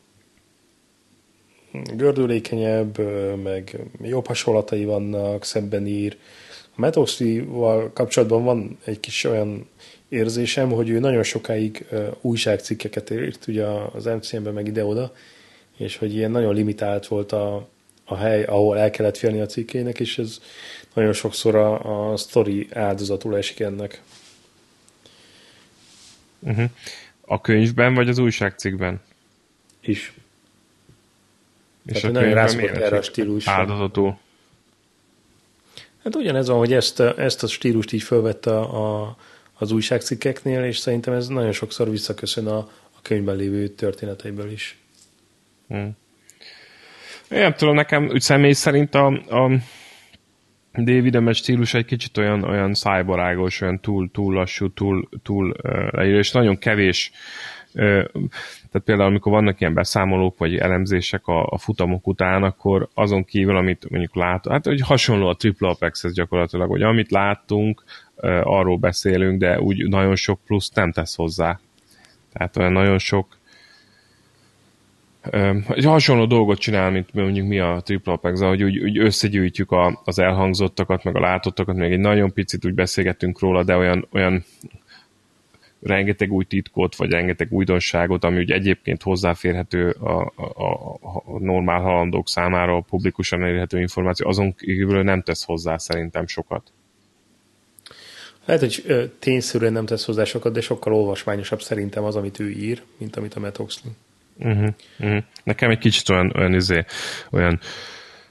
[1.95, 2.97] Gördülékenyebb,
[3.43, 6.17] meg jobb hasonlatai vannak, szebben ír.
[6.49, 9.69] A Metoxi-val kapcsolatban van egy kis olyan
[10.09, 11.85] érzésem, hogy ő nagyon sokáig
[12.21, 15.13] újságcikkeket írt, ugye az MCM-ben meg ide-oda,
[15.77, 17.69] és hogy ilyen nagyon limitált volt a,
[18.05, 20.39] a hely, ahol el kellett félni a cikkének, és ez
[20.93, 24.01] nagyon sokszor a, a sztori áldozatul esik ennek.
[26.39, 26.69] Uh-huh.
[27.25, 29.01] A könyvben, vagy az újságcikkben?
[29.81, 30.13] Is.
[31.85, 33.51] És Tehát a könyvben miért erre a stílusra.
[33.51, 34.17] Áldozatul?
[36.03, 39.17] Hát ugyanez van, hogy ezt, ezt a stílust így felvette a, a
[39.61, 42.57] az újságcikkeknél, és szerintem ez nagyon sokszor visszaköszön a,
[42.91, 44.77] a könyvben lévő történeteiből is.
[45.67, 45.97] Hmm.
[47.29, 49.51] Én nem tudom, nekem úgy személy szerint a, a
[50.73, 56.05] David Emes stílus egy kicsit olyan, olyan szájbarágos, olyan túl, túl lassú, túl, túl uh,
[56.05, 57.11] és nagyon kevés
[57.73, 63.57] tehát például, amikor vannak ilyen beszámolók, vagy elemzések a, a futamok után, akkor azon kívül,
[63.57, 67.83] amit mondjuk lát, hát hogy hasonló a Triple Apex-hez gyakorlatilag, hogy amit láttunk,
[68.43, 71.59] arról beszélünk, de úgy nagyon sok plusz nem tesz hozzá.
[72.33, 73.39] Tehát olyan nagyon sok
[75.69, 80.01] egy hasonló dolgot csinál, mint mondjuk mi a Triple Apex, hogy úgy, úgy összegyűjtjük a,
[80.05, 84.43] az elhangzottakat, meg a látottakat, még egy nagyon picit úgy beszélgettünk róla, de olyan, olyan
[85.81, 92.27] rengeteg új titkot, vagy rengeteg újdonságot, ami ugye egyébként hozzáférhető a, a, a normál halandók
[92.27, 96.71] számára, a publikusan elérhető információ, azon kívül nem tesz hozzá szerintem sokat.
[98.45, 102.81] Lehet, hogy tényszerűen nem tesz hozzá sokat, de sokkal olvasmányosabb szerintem az, amit ő ír,
[102.97, 103.93] mint amit a Matt Oxley.
[104.37, 105.23] Uh-huh, uh-huh.
[105.43, 106.85] Nekem egy kicsit olyan, olyan, izé,
[107.31, 107.59] olyan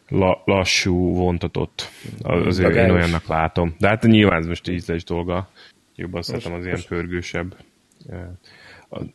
[0.08, 1.90] la, lassú, vontatott.
[2.22, 3.74] Az ő, én olyannak látom.
[3.78, 5.48] De hát nyilván ez most ízlés dolga.
[6.00, 7.56] Jobban most, szeretem az ilyen pörgősebb.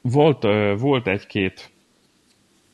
[0.02, 0.44] Volt,
[0.80, 1.70] volt egy-két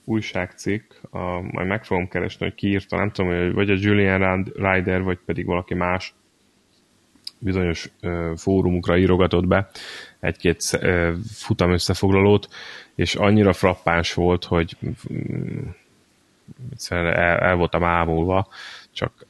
[0.04, 5.02] újságcikk, a, majd meg fogom keresni, hogy ki írta, nem tudom, vagy a Julian Ryder,
[5.02, 6.14] vagy pedig valaki más
[7.38, 7.90] bizonyos
[8.36, 9.70] fórumukra írogatott be
[10.20, 10.80] egy-két
[11.34, 12.48] futam összefoglalót,
[12.96, 14.78] és annyira frappáns volt, hogy
[15.14, 15.60] mm,
[16.72, 18.48] egyszerűen el, el voltam ámulva,
[18.92, 19.26] csak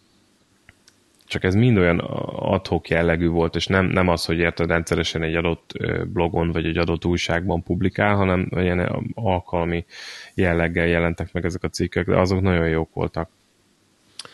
[1.31, 1.99] csak ez mind olyan
[2.35, 5.73] adhok jellegű volt, és nem, nem az, hogy érted rendszeresen egy adott
[6.05, 9.85] blogon vagy egy adott újságban publikál, hanem ilyen alkalmi
[10.33, 13.29] jelleggel jelentek meg ezek a cikkek, de azok nagyon jók voltak.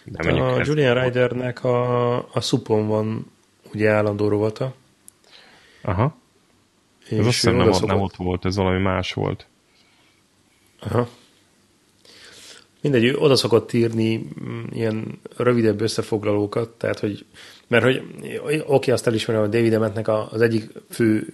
[0.04, 3.32] De a Julian Rydernek a, a Supon van
[3.74, 4.74] ugye állandó rovata.
[5.82, 6.18] Aha.
[7.10, 9.48] És ez azt hiszem nem, nem ott volt, ez valami más volt.
[10.80, 11.08] Aha.
[12.82, 17.25] Mindegy, ő oda szokott írni mm, ilyen rövidebb összefoglalókat, tehát hogy,
[17.67, 18.01] mert hogy
[18.65, 21.34] oké, azt elismerem, hogy David Emmettnek az egyik fő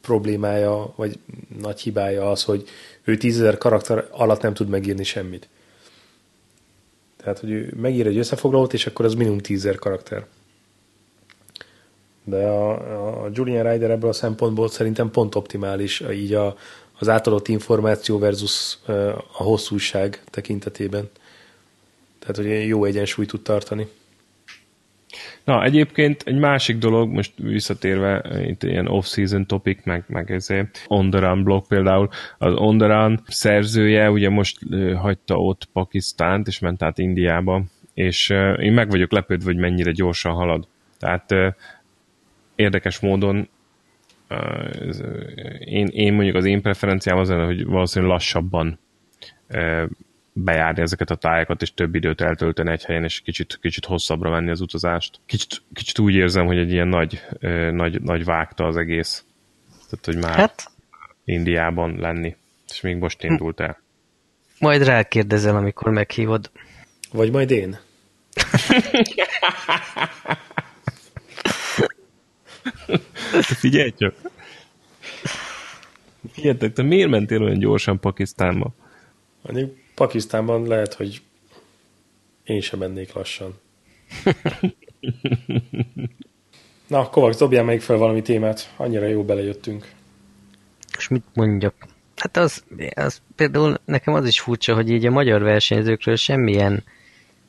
[0.00, 1.18] problémája, vagy
[1.60, 2.64] nagy hibája az, hogy
[3.04, 5.48] ő tízezer karakter alatt nem tud megírni semmit.
[7.16, 10.26] Tehát, hogy ő megír egy összefoglalót, és akkor az minimum tízezer karakter.
[12.24, 16.56] De a, a Julian Ryder ebből a szempontból szerintem pont optimális, így a,
[17.08, 18.78] az átadott információ versus
[19.38, 21.08] a hosszúság tekintetében.
[22.18, 23.86] Tehát, hogy jó egyensúlyt tud tartani.
[25.44, 31.10] Na, egyébként egy másik dolog, most visszatérve, itt ilyen off-season topic, meg, meg ezért, On
[31.10, 34.58] The Run blog például, az On The Run szerzője ugye most
[34.96, 37.62] hagyta ott Pakisztánt, és ment át Indiába,
[37.94, 40.66] és én meg vagyok lepődve, hogy mennyire gyorsan halad.
[40.98, 41.34] Tehát
[42.54, 43.48] érdekes módon
[45.58, 48.78] én, én mondjuk az én preferenciám az lenne, hogy valószínűleg lassabban
[50.32, 54.50] bejárni ezeket a tájakat, és több időt eltölteni egy helyen, és kicsit, kicsit hosszabbra menni
[54.50, 55.20] az utazást.
[55.26, 57.22] Kicsit, kicsit úgy érzem, hogy egy ilyen nagy,
[57.70, 59.24] nagy, nagy vágta az egész.
[59.90, 60.70] Tehát, hogy már hát,
[61.24, 62.36] Indiában lenni.
[62.70, 63.82] És még most indult el.
[64.58, 66.50] Majd rákérdezel, amikor meghívod.
[67.12, 67.78] Vagy majd én.
[73.60, 74.14] Figyelj csak!
[76.32, 78.74] Figyeljetek, te miért mentél olyan gyorsan Pakisztánba?
[79.42, 81.22] Mondjuk Pakisztánban lehet, hogy
[82.44, 83.54] én sem mennék lassan.
[86.86, 88.72] Na, Kovacs, dobjál még fel valami témát.
[88.76, 89.90] Annyira jó belejöttünk.
[90.98, 91.74] És mit mondjak?
[92.16, 96.84] Hát az, az például nekem az is furcsa, hogy így a magyar versenyzőkről semmilyen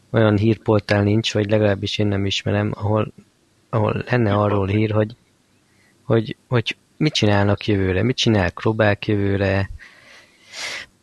[0.09, 3.13] olyan hírportál nincs, vagy legalábbis én nem ismerem, ahol,
[3.75, 5.15] ahol lenne arról hír, hogy
[6.03, 9.69] hogy, hogy mit csinálnak jövőre, mit csinál Krobák jövőre,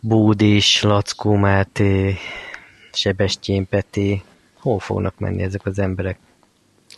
[0.00, 2.16] Búdis, Lackó Máté,
[2.92, 4.22] Sebestyén Peti,
[4.54, 6.18] hol fognak menni ezek az emberek?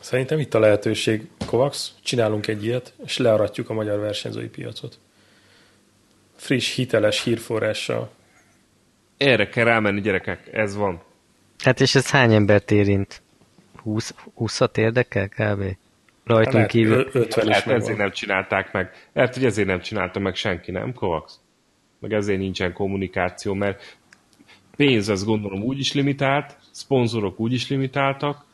[0.01, 4.99] Szerintem itt a lehetőség, Kovacs, csinálunk egy ilyet, és learatjuk a magyar versenyzői piacot.
[6.37, 8.11] Friss, hiteles hírforrással.
[9.17, 11.03] Erre kell rámenni, gyerekek, ez van.
[11.59, 13.23] Hát és ez hány embert érint?
[13.85, 15.77] 20, 20-at érdekel kb?
[16.25, 17.09] Rajtunk kívül.
[17.13, 19.09] 50 lehet, ezért nem csinálták meg.
[19.13, 21.33] Lehet, hogy ezért nem csinálta meg senki, nem, Kovacs?
[21.99, 23.97] Meg ezért nincsen kommunikáció, mert
[24.77, 28.45] pénz, azt gondolom úgy is limitált, szponzorok úgy is limitáltak,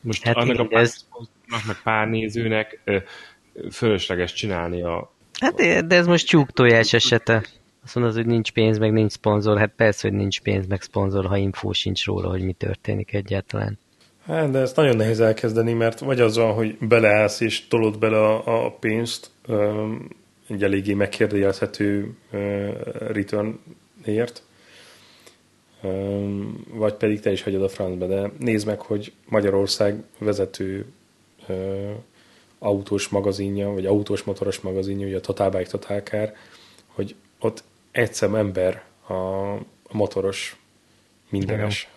[0.00, 0.90] most hát annak a pár ez...
[0.90, 2.80] szponzornak, meg pár nézőnek
[3.70, 5.12] fölösleges csinálni a...
[5.40, 5.54] Hát
[5.86, 7.44] de ez most tyúk tojás esete.
[7.84, 9.58] Azt mondod, hogy nincs pénz, meg nincs szponzor.
[9.58, 13.78] Hát persze, hogy nincs pénz, meg szponzor, ha infó sincs róla, hogy mi történik egyáltalán.
[14.28, 18.18] Hát, de ezt nagyon nehéz elkezdeni, mert vagy az van, hogy beleállsz és tolod bele
[18.18, 19.30] a, a pénzt
[20.48, 22.16] egy eléggé megkérdőjelezhető
[22.98, 24.42] returnért,
[26.70, 30.86] vagy pedig te is hagyod a francba, de nézd meg, hogy Magyarország vezető
[32.58, 36.34] autós magazinja, vagy autós motoros magazinja, ugye a Totalbike Totalkár,
[36.86, 39.12] hogy ott egyszem ember a,
[39.52, 40.56] a motoros
[41.28, 41.88] mindenes.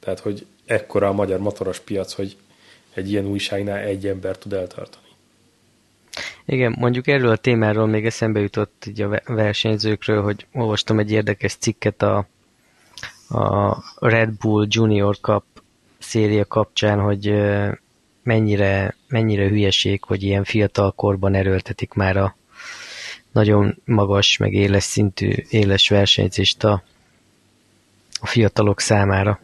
[0.00, 2.36] Tehát, hogy ekkora a magyar motoros piac, hogy
[2.94, 5.06] egy ilyen újságnál egy ember tud eltartani.
[6.44, 11.54] Igen, mondjuk erről a témáról még eszembe jutott így a versenyzőkről, hogy olvastam egy érdekes
[11.54, 12.26] cikket a,
[13.28, 15.44] a Red Bull Junior Cup
[15.98, 17.34] széria kapcsán, hogy
[18.22, 22.36] mennyire, mennyire hülyeség, hogy ilyen fiatal korban erőltetik már a
[23.32, 26.82] nagyon magas, meg éles szintű, éles versenyzést a,
[28.20, 29.40] a fiatalok számára.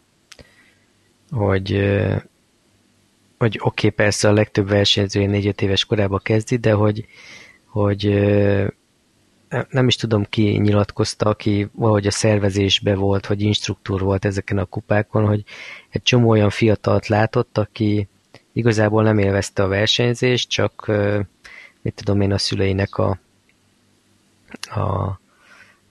[1.34, 1.72] Hogy
[3.38, 7.06] hogy oké, okay, persze a legtöbb versenyző 4-5 éves korában kezdi, de hogy,
[7.64, 8.04] hogy
[9.70, 14.64] nem is tudom ki nyilatkozta, aki valahogy a szervezésbe volt, vagy instruktúr volt ezeken a
[14.64, 15.44] kupákon, hogy
[15.90, 18.08] egy csomó olyan fiatalt látott, aki
[18.52, 20.90] igazából nem élvezte a versenyzést, csak
[21.82, 23.18] mit tudom én a szüleinek a,
[24.74, 24.80] a,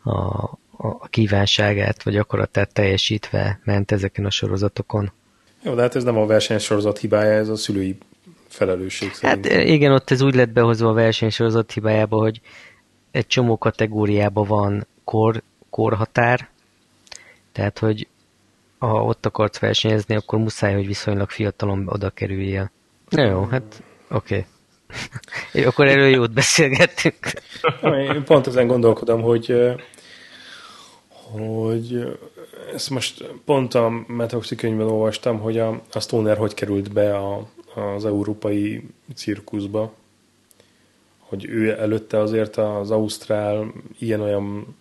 [0.10, 0.44] a,
[0.78, 5.12] a kívánságát, vagy akaratát teljesítve ment ezeken a sorozatokon.
[5.64, 7.98] Jó, de hát ez nem a versenysorozat hibája, ez a szülői
[8.48, 9.48] felelősség hát, szerint.
[9.48, 12.42] Hát igen, ott ez úgy lett behozva a versenysorozat hibájába, hogy
[13.12, 16.50] egy csomó kategóriában van kor, korhatár,
[17.52, 18.08] tehát, hogy
[18.78, 22.72] ha ott akarsz versenyezni, akkor muszáj, hogy viszonylag fiatalon oda kerüljél.
[23.10, 24.46] Na jó, hát oké.
[25.50, 25.64] Okay.
[25.66, 27.18] akkor erről jót beszélgettünk.
[28.14, 29.56] Én pont ezen gondolkodom, hogy
[31.10, 32.18] hogy
[32.74, 37.48] ezt most pont a Metoxi könyvben olvastam, hogy a, a Stoner hogy került be a,
[37.76, 38.84] az európai
[39.16, 39.94] cirkuszba,
[41.20, 44.76] hogy ő előtte azért az Ausztrál ilyen-olyan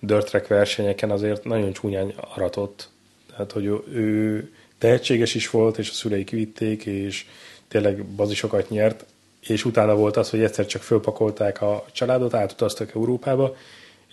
[0.00, 2.88] dirt track versenyeken azért nagyon csúnyán aratott.
[3.30, 7.26] Tehát, hogy ő, ő tehetséges is volt, és a szülei kivitték, és
[7.68, 9.04] tényleg bazisokat nyert,
[9.40, 13.56] és utána volt az, hogy egyszer csak fölpakolták a családot, átutaztak Európába,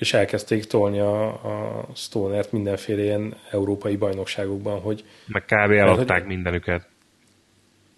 [0.02, 5.04] és elkezdték tolni a, a Stonert mindenféle ilyen európai bajnokságokban, hogy...
[5.28, 5.72] Meg kb.
[5.72, 6.88] eladták hogy, mindenüket.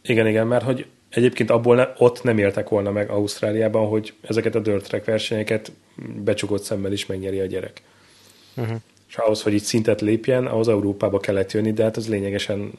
[0.02, 4.56] Igen, igen, mert hogy egyébként abból ne, ott nem éltek volna meg Ausztráliában, hogy ezeket
[4.56, 5.72] a dirt track versenyeket
[6.24, 7.82] becsukott szemmel is megnyeri a gyerek.
[8.56, 8.78] Uh-huh.
[9.08, 12.72] És ahhoz, hogy itt szintet lépjen, ahhoz Európába kellett jönni, de hát az lényegesen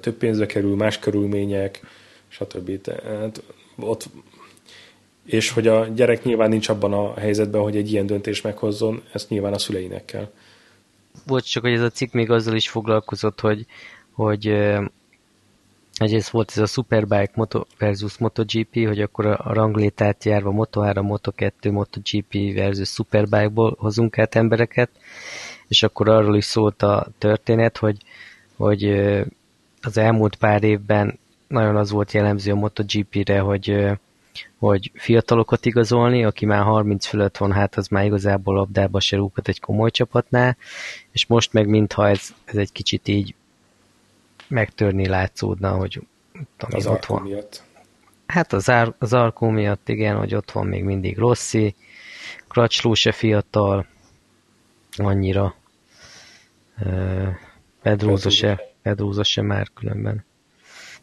[0.00, 1.80] több pénzbe kerül, más körülmények,
[2.28, 2.80] stb.
[2.80, 3.42] Tehát
[3.76, 4.08] ott
[5.24, 9.28] és hogy a gyerek nyilván nincs abban a helyzetben, hogy egy ilyen döntés meghozzon, ezt
[9.28, 10.30] nyilván a szüleinek kell.
[11.26, 13.66] Volt csak, hogy ez a cikk még azzal is foglalkozott, hogy,
[14.12, 14.46] hogy
[15.94, 21.72] egyrészt volt ez a Superbike Moto versus MotoGP, hogy akkor a ranglétát járva Moto3, Moto2,
[21.72, 24.90] MotoGP versus Superbike-ból hozunk át embereket,
[25.68, 27.96] és akkor arról is szólt a történet, hogy,
[28.56, 28.84] hogy
[29.82, 31.18] az elmúlt pár évben
[31.48, 33.86] nagyon az volt jellemző a MotoGP-re, hogy
[34.58, 39.48] hogy fiatalokat igazolni, aki már 30 fölött van, hát az már igazából labdába se rúghat
[39.48, 40.56] egy komoly csapatnál,
[41.10, 43.34] és most meg mintha ez, ez egy kicsit így
[44.48, 46.00] megtörni látszódna, hogy
[46.56, 47.22] tudom, az ott van.
[47.22, 47.62] miatt.
[48.26, 51.74] Hát az, ár, az Arkó miatt igen, hogy ott van még mindig Rossi,
[52.48, 53.86] Kracsló se fiatal,
[54.96, 55.54] annyira.
[57.82, 60.24] Pedróza se, Pedróza se már különben.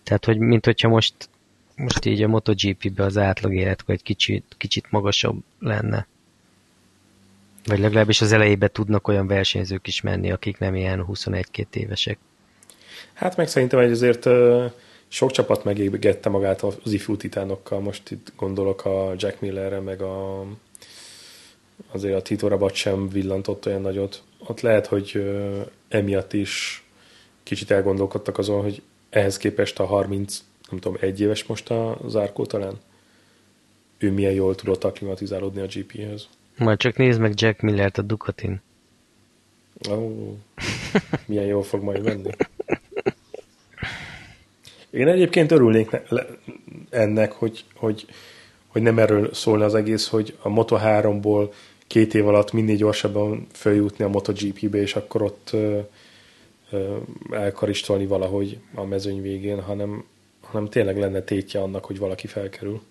[0.03, 1.29] Tehát, hogy mint hogyha most
[1.75, 6.07] most így a MotoGP-be az átlag életkor egy kicsit, kicsit magasabb lenne.
[7.65, 12.17] Vagy legalábbis az elejébe tudnak olyan versenyzők is menni, akik nem ilyen 21-2 évesek.
[13.13, 14.27] Hát meg szerintem egy azért
[15.07, 17.79] sok csapat megégette magát az ifjú titánokkal.
[17.79, 20.45] Most itt gondolok a Jack Millerre, meg a,
[21.91, 24.23] azért a Tito Rabat sem villantott olyan nagyot.
[24.47, 25.31] Ott lehet, hogy
[25.87, 26.83] emiatt is
[27.43, 32.45] kicsit elgondolkodtak azon, hogy ehhez képest a 30 nem tudom, egy éves most a zárkó
[32.45, 32.79] talán?
[33.97, 36.27] Ő milyen jól tudott aklimatizálódni a GP-hez.
[36.57, 38.61] Majd csak nézd meg Jack Millert a Ducatin.
[39.89, 40.33] Ó, oh,
[41.25, 42.29] milyen jól fog majd menni.
[44.89, 46.01] Én egyébként örülnék
[46.89, 48.05] ennek, hogy, hogy,
[48.67, 51.53] hogy nem erről szólna az egész, hogy a Moto3-ból
[51.87, 55.79] két év alatt minél gyorsabban följutni a MotoGP-be, és akkor ott ö,
[56.71, 56.97] ö,
[57.31, 60.05] elkaristolni valahogy a mezőny végén, hanem
[60.51, 62.81] hanem tényleg lenne tétje annak, hogy valaki felkerül.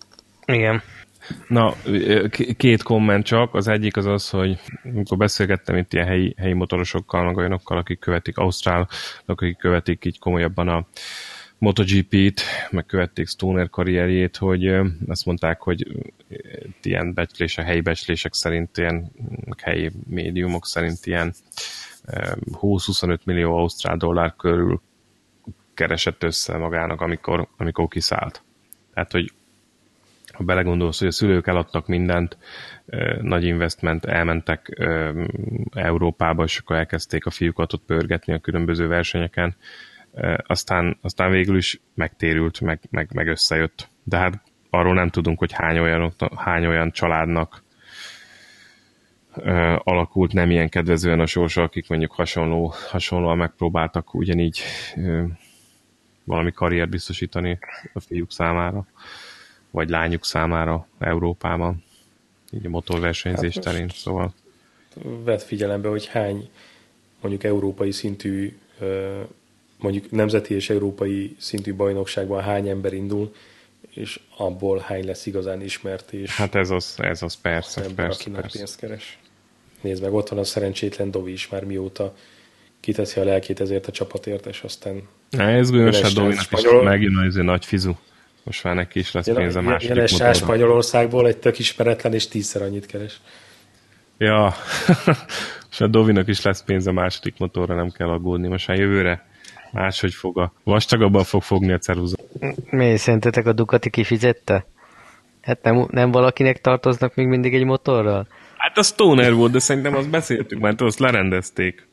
[0.44, 0.82] Igen.
[1.48, 1.74] Na,
[2.56, 3.54] két komment csak.
[3.54, 7.98] Az egyik az az, hogy amikor beszélgettem itt ilyen helyi, helyi motorosokkal, meg olyanokkal, akik
[7.98, 8.88] követik Ausztrál,
[9.24, 10.86] akik követik így komolyabban a
[11.58, 14.66] MotoGP-t, meg követték Stoner karrierjét, hogy
[15.06, 15.86] azt mondták, hogy
[16.82, 19.12] ilyen becslések, helyi becslések szerint, ilyen
[19.62, 21.34] helyi médiumok szerint ilyen
[22.60, 24.80] 20-25 millió ausztrál dollár körül
[25.80, 28.42] keresett össze magának, amikor, amikor kiszállt.
[28.94, 29.32] Tehát, hogy
[30.32, 32.38] ha belegondolsz, hogy a szülők eladtak mindent,
[33.20, 34.80] nagy investment, elmentek
[35.72, 39.56] Európába, és akkor elkezdték a fiúkat ott pörgetni a különböző versenyeken,
[40.46, 43.88] aztán, aztán végül is megtérült, meg, meg, meg összejött.
[44.02, 47.62] De hát arról nem tudunk, hogy hány olyan, hány olyan családnak
[49.78, 54.60] alakult nem ilyen kedvezően a sorsa, akik mondjuk hasonló, hasonlóan megpróbáltak ugyanígy
[54.96, 55.22] ö,
[56.30, 57.58] valami karriert biztosítani
[57.92, 58.86] a fiúk számára,
[59.70, 61.84] vagy lányuk számára Európában,
[62.52, 64.34] így a motorversenyzés hát terén, szóval.
[65.24, 66.50] Vett figyelembe, hogy hány
[67.20, 68.58] mondjuk európai szintű,
[69.78, 73.34] mondjuk nemzeti és európai szintű bajnokságban hány ember indul,
[73.90, 76.12] és abból hány lesz igazán ismert.
[76.12, 78.58] És hát ez az, ez az persze, ember, persze, akinek persze.
[78.58, 79.18] pénzt keres.
[79.80, 82.14] Nézd meg, ott van a szerencsétlen Dovi is már mióta
[82.80, 85.02] kiteszi a lelkét ezért a csapatért, és aztán...
[85.30, 86.82] Ne, ez bűnös, a Dovinak spanyol...
[86.82, 87.92] is megjön az nagy fizu.
[88.42, 90.32] Most már neki is lesz pénze második motorra.
[90.32, 93.20] Spanyolországból egy tök ismeretlen, és tízszer annyit keres.
[94.18, 94.54] Ja,
[95.70, 98.48] és a Dovinak is lesz pénze második motorra, nem kell aggódni.
[98.48, 99.26] Most már jövőre
[99.72, 102.16] máshogy fog a vastagabban fog fogni a ceruza.
[102.70, 104.66] Mi, szerintetek a Ducati kifizette?
[105.40, 108.26] Hát nem, nem valakinek tartoznak még mindig egy motorral?
[108.56, 111.88] Hát a Stoner volt, de szerintem azt beszéltük, mert azt lerendezték.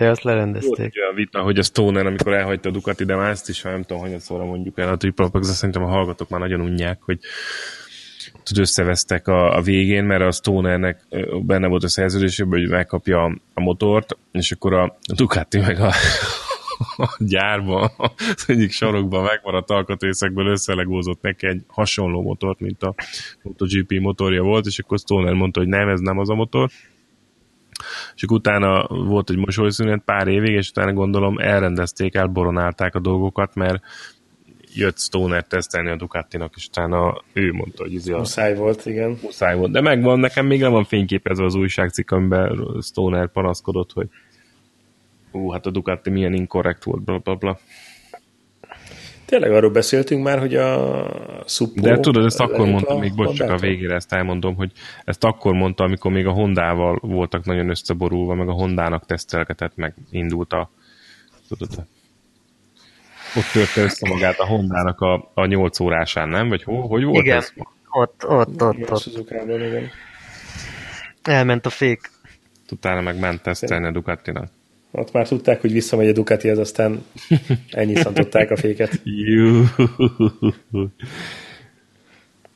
[0.00, 0.76] Ja, azt lerendezték.
[0.76, 3.82] Volt olyan vita, hogy a Stoner, amikor elhagyta a Ducati, de már ezt is, nem
[3.82, 7.18] tudom, hogy szóra mondjuk el a Triple szerintem a hallgatók már nagyon unják, hogy
[8.42, 11.06] tud összevesztek a, a végén, mert a Stonernek
[11.42, 15.92] benne volt a szerződésében, hogy megkapja a, a motort, és akkor a Ducati meg a,
[17.04, 22.94] a gyárban, az egyik sarokban megmaradt alkatrészekből összelegózott neki egy hasonló motort, mint a
[23.42, 26.70] MotoGP motorja volt, és akkor Stoner mondta, hogy nem, ez nem az a motor.
[28.14, 33.54] És akkor utána volt egy mosolyszünet pár évig, és utána gondolom elrendezték, elboronálták a dolgokat,
[33.54, 33.82] mert
[34.74, 38.18] jött Stoner tesztelni a Ducatinak, és utána ő mondta, hogy izé a...
[38.18, 39.18] Muszáj volt, igen.
[39.22, 44.08] Muszáj volt, de megvan, nekem még nem van fényképezve az újságcikk, amiben Stoner panaszkodott, hogy
[45.32, 47.58] ú, hát a Ducati milyen inkorrekt volt, bla bla bla.
[49.30, 51.80] Tényleg arról beszéltünk már, hogy a Suppo...
[51.80, 54.72] De tudod, ezt akkor mondta, még bocs, csak a végére ezt elmondom, hogy
[55.04, 59.94] ezt akkor mondta, amikor még a Hondával voltak nagyon összeborulva, meg a Hondának tesztelgetett, meg
[60.10, 60.70] indult a
[61.48, 61.68] tudod,
[63.36, 66.48] ott törte össze magát a Hondának a, a 8 órásán, nem?
[66.48, 67.36] Vagy ho, hogy volt igen.
[67.36, 67.52] ez?
[67.90, 69.30] Ott, ott, ott, ott.
[69.30, 69.90] igen.
[71.22, 72.00] Elment a fék.
[72.70, 74.50] Utána meg ment tesztelni a Ducatinak.
[74.90, 77.04] Ott már tudták, hogy visszamegy a Ducati, az aztán
[77.70, 79.00] ennyi szantották a féket.
[79.04, 79.64] Jú.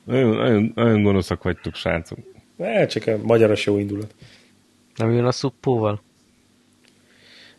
[0.03, 2.17] Nagyon, nagyon, nagyon gonoszak vagytok, srácok.
[2.55, 4.15] Ne, csak a magyaros jó indulat.
[4.95, 6.01] Nem jön a szuppóval?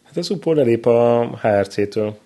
[0.02, 2.18] Hát a szuppó lelép a HRC-től.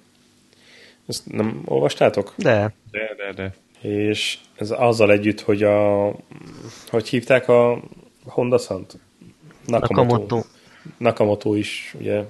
[1.06, 2.34] Ezt nem olvastátok?
[2.36, 2.74] De.
[2.90, 3.54] De, de, de.
[3.88, 6.08] És ez azzal együtt, hogy a...
[6.88, 7.82] Hogy hívták a
[8.24, 8.98] Honda Sant?
[9.66, 10.02] Nakamoto.
[10.02, 10.42] Nakamoto.
[10.98, 12.24] Nakamoto is ugye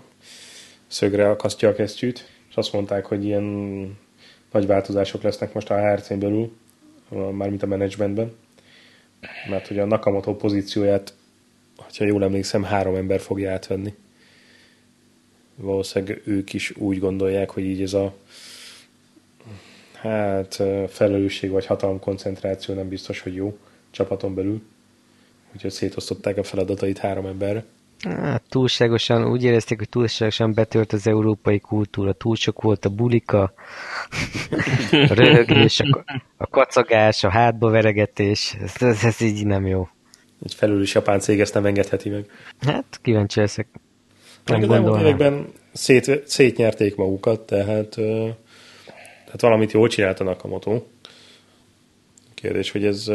[0.91, 3.45] szögre akasztja a kesztyűt, és azt mondták, hogy ilyen
[4.53, 6.53] nagy változások lesznek most a HRC-n belül,
[7.09, 8.33] mármint a menedzsmentben,
[9.51, 11.15] mert hogy a Nakamoto pozícióját,
[11.97, 13.95] ha jól emlékszem, három ember fogja átvenni.
[15.55, 18.15] Valószínűleg ők is úgy gondolják, hogy így ez a
[19.93, 23.59] hát felelősség vagy hatalomkoncentráció nem biztos, hogy jó
[23.91, 24.63] csapaton belül.
[25.55, 27.65] Úgyhogy szétosztották a feladatait három emberre.
[28.09, 32.13] Hát, túlságosan, úgy érezték, hogy túlságosan betölt az európai kultúra.
[32.13, 33.53] Túl sok volt a bulika,
[34.91, 36.05] a röhögés, a,
[36.37, 38.57] a kacagás, a hátba veregetés.
[38.63, 39.89] Ez, ez, ez így nem jó.
[40.45, 42.25] Egy felülős japán cég ezt nem engedheti meg.
[42.61, 43.67] Hát, kíváncsi leszek.
[44.45, 45.01] Nem gondolom.
[45.01, 47.89] években szét, szétnyerték magukat, tehát,
[49.25, 50.83] tehát valamit jól csinált a Nakamoto.
[52.35, 53.07] Kérdés, hogy ez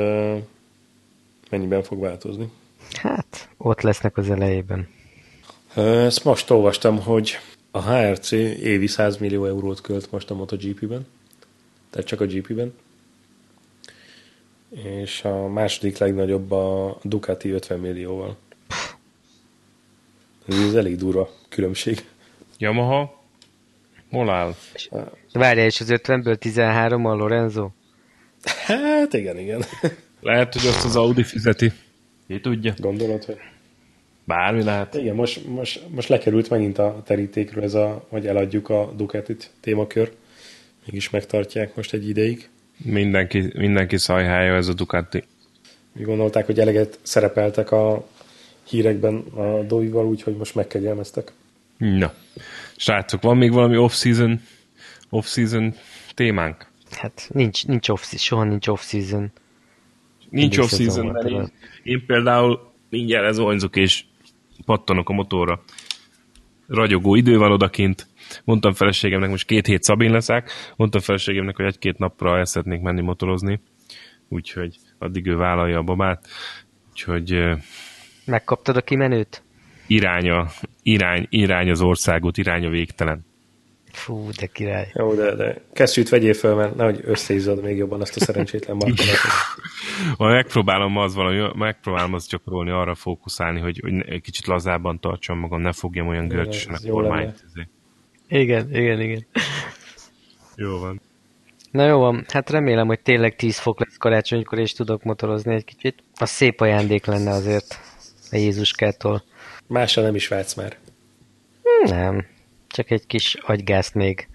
[1.50, 2.50] mennyiben fog változni.
[2.92, 4.88] Hát, ott lesznek az elejében.
[5.76, 7.38] Ezt most olvastam, hogy
[7.72, 11.08] a HRC évi 100 millió eurót költ most a MotoGP-ben,
[11.90, 12.74] tehát csak a GP-ben,
[14.70, 18.38] és a második legnagyobb a Ducati 50 millióval.
[20.48, 22.06] Ez elég durva különbség.
[22.58, 23.24] Yamaha?
[24.12, 24.56] Hol áll?
[25.34, 27.70] Várjál, és az 50-ből 13 a Lorenzo?
[28.44, 29.64] Hát igen, igen.
[30.22, 31.72] Lehet, hogy azt az Audi fizeti.
[32.28, 32.74] Ki tudja?
[32.78, 33.38] Gondolod, hogy...
[34.24, 34.94] Bármi lehet.
[34.94, 40.12] Igen, most, most, most lekerült megint a terítékről ez a, hogy eladjuk a Ducatit témakör.
[40.86, 42.50] Mégis megtartják most egy ideig.
[42.78, 45.24] Mindenki, mindenki szajhája ez a Ducati.
[45.92, 48.08] Mi gondolták, hogy eleget szerepeltek a
[48.68, 51.32] hírekben a Dovival, úgyhogy most megkegyelmeztek.
[51.78, 52.14] Na,
[52.76, 54.42] srácok, van még valami off-season,
[55.10, 55.74] off-season
[56.14, 56.68] témánk?
[56.92, 59.32] Hát nincs, nincs off-season, soha nincs off-season.
[60.36, 61.52] Nincs off-season, én,
[61.84, 64.04] én például mindjárt ez vonzok és
[64.66, 65.64] pattanok a motorra.
[66.68, 68.08] Ragyogó idő van odakint.
[68.44, 73.02] Mondtam feleségemnek, most két hét Szabin leszek, mondtam feleségemnek, hogy egy-két napra el szeretnék menni
[73.02, 73.60] motorozni.
[74.30, 76.28] úgyhogy addig ő vállalja a babát,
[76.90, 77.42] úgyhogy
[78.26, 79.44] Megkaptad a kimenőt?
[79.88, 80.48] iránya,
[80.84, 83.26] irány, irány az országot, irány a végtelen.
[83.96, 84.92] Fú, de király.
[84.94, 89.18] Jó, de, de kesztyűt vegyél föl, mert nehogy összeizzad még jobban azt a szerencsétlen markolatot.
[90.18, 95.40] Ha megpróbálom az valami, megpróbálom az gyakorolni, arra fókuszálni, hogy, hogy egy kicsit lazábban tartsam
[95.40, 97.46] magam, ne fogjam olyan görcsösen a kormányt.
[98.28, 99.26] Igen, igen, igen.
[100.56, 101.02] Jó van.
[101.72, 105.66] Na jó van, hát remélem, hogy tényleg 10 fok lesz karácsonykor, és tudok motorozni egy
[105.66, 106.04] kicsit.
[106.16, 107.80] Az szép ajándék lenne azért
[108.32, 109.24] a Jézuskától.
[109.68, 110.78] Másra nem is vágysz már.
[111.84, 112.26] Nem,
[112.76, 114.28] csak egy kis agygázt még.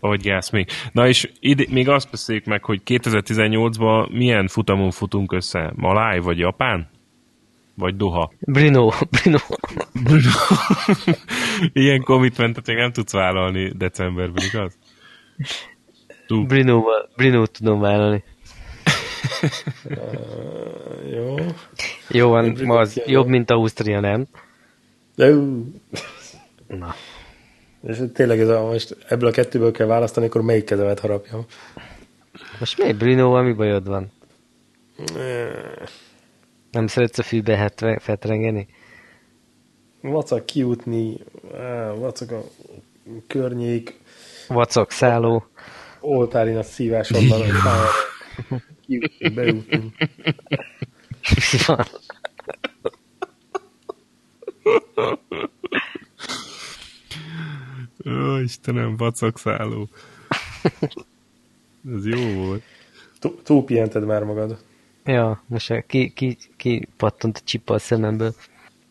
[0.00, 0.68] Ahogy gáz még.
[0.92, 5.72] Na és ide, még azt beszéljük meg, hogy 2018-ban milyen futamon futunk össze?
[5.76, 6.88] Maláj vagy Japán?
[7.74, 8.32] Vagy Doha?
[8.40, 9.38] Bruno, Bruno.
[9.92, 10.30] Bruno.
[11.72, 14.78] Ilyen commitmentet még nem tudsz vállalni decemberben, igaz?
[16.26, 16.46] Tú.
[16.46, 18.24] Bruno-val, Bruno tudom vállalni.
[21.14, 21.34] Jó.
[22.08, 24.26] Jó van, ma az jobb, mint Ausztria, nem?
[25.14, 25.34] De,
[26.66, 26.94] Na.
[27.82, 31.44] És tényleg ez a, most ebből a kettőből kell választani, akkor melyik kezemet harapjam?
[32.58, 34.12] Most miért Bruno-val mi bajod van?
[36.70, 38.66] Nem szeretsz a fűbe hetve, fetrengeni?
[40.00, 41.16] Vacak kijutni,
[41.54, 42.42] á, vacak a
[43.26, 43.98] környék,
[44.48, 45.46] Vacok, szálló.
[46.00, 47.50] oltárin a szívás onnan, hogy.
[48.86, 48.98] Mi
[51.66, 51.84] van?
[58.08, 59.88] Ó, Istenem, vacakszáló.
[61.96, 62.62] Ez jó volt.
[63.18, 64.58] Tú- Túlpihented már magad.
[65.04, 68.34] Ja, most ki, ki, ki pattant a csipa a szememből.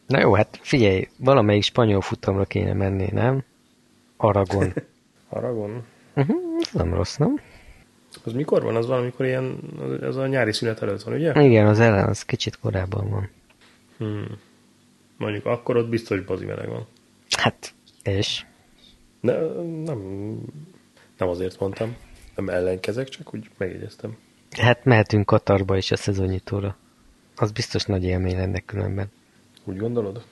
[0.08, 3.44] Na jó, hát figyelj, valamelyik spanyol futamra kéne menni, nem?
[4.18, 4.74] Aragon.
[5.30, 5.84] Aragon?
[6.16, 7.40] Uh-huh, ez nem rossz, nem?
[8.24, 8.76] Az mikor van?
[8.76, 11.44] Az valamikor ilyen, az- az a nyári szünet előtt van, ugye?
[11.44, 13.30] Igen, az ellen, az kicsit korábban van.
[13.98, 14.38] Hmm.
[15.18, 16.86] Mondjuk akkor ott biztos bazi meleg van.
[17.38, 18.46] Hát, és?
[19.20, 19.38] Ne,
[19.84, 20.00] nem,
[21.18, 21.96] nem azért mondtam.
[22.36, 24.18] Nem ellenkezek, csak úgy megjegyeztem.
[24.52, 26.78] Hát mehetünk Katarba is a szezonnyitóra.
[27.36, 29.12] Az biztos nagy élmény lenne különben.
[29.64, 30.26] Úgy gondolod?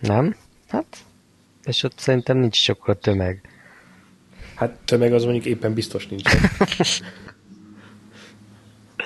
[0.00, 0.36] Nem?
[0.68, 0.96] Hát,
[1.64, 3.48] és ott szerintem nincs sokkal tömeg.
[4.54, 6.40] Hát tömeg az mondjuk éppen biztos nincsen.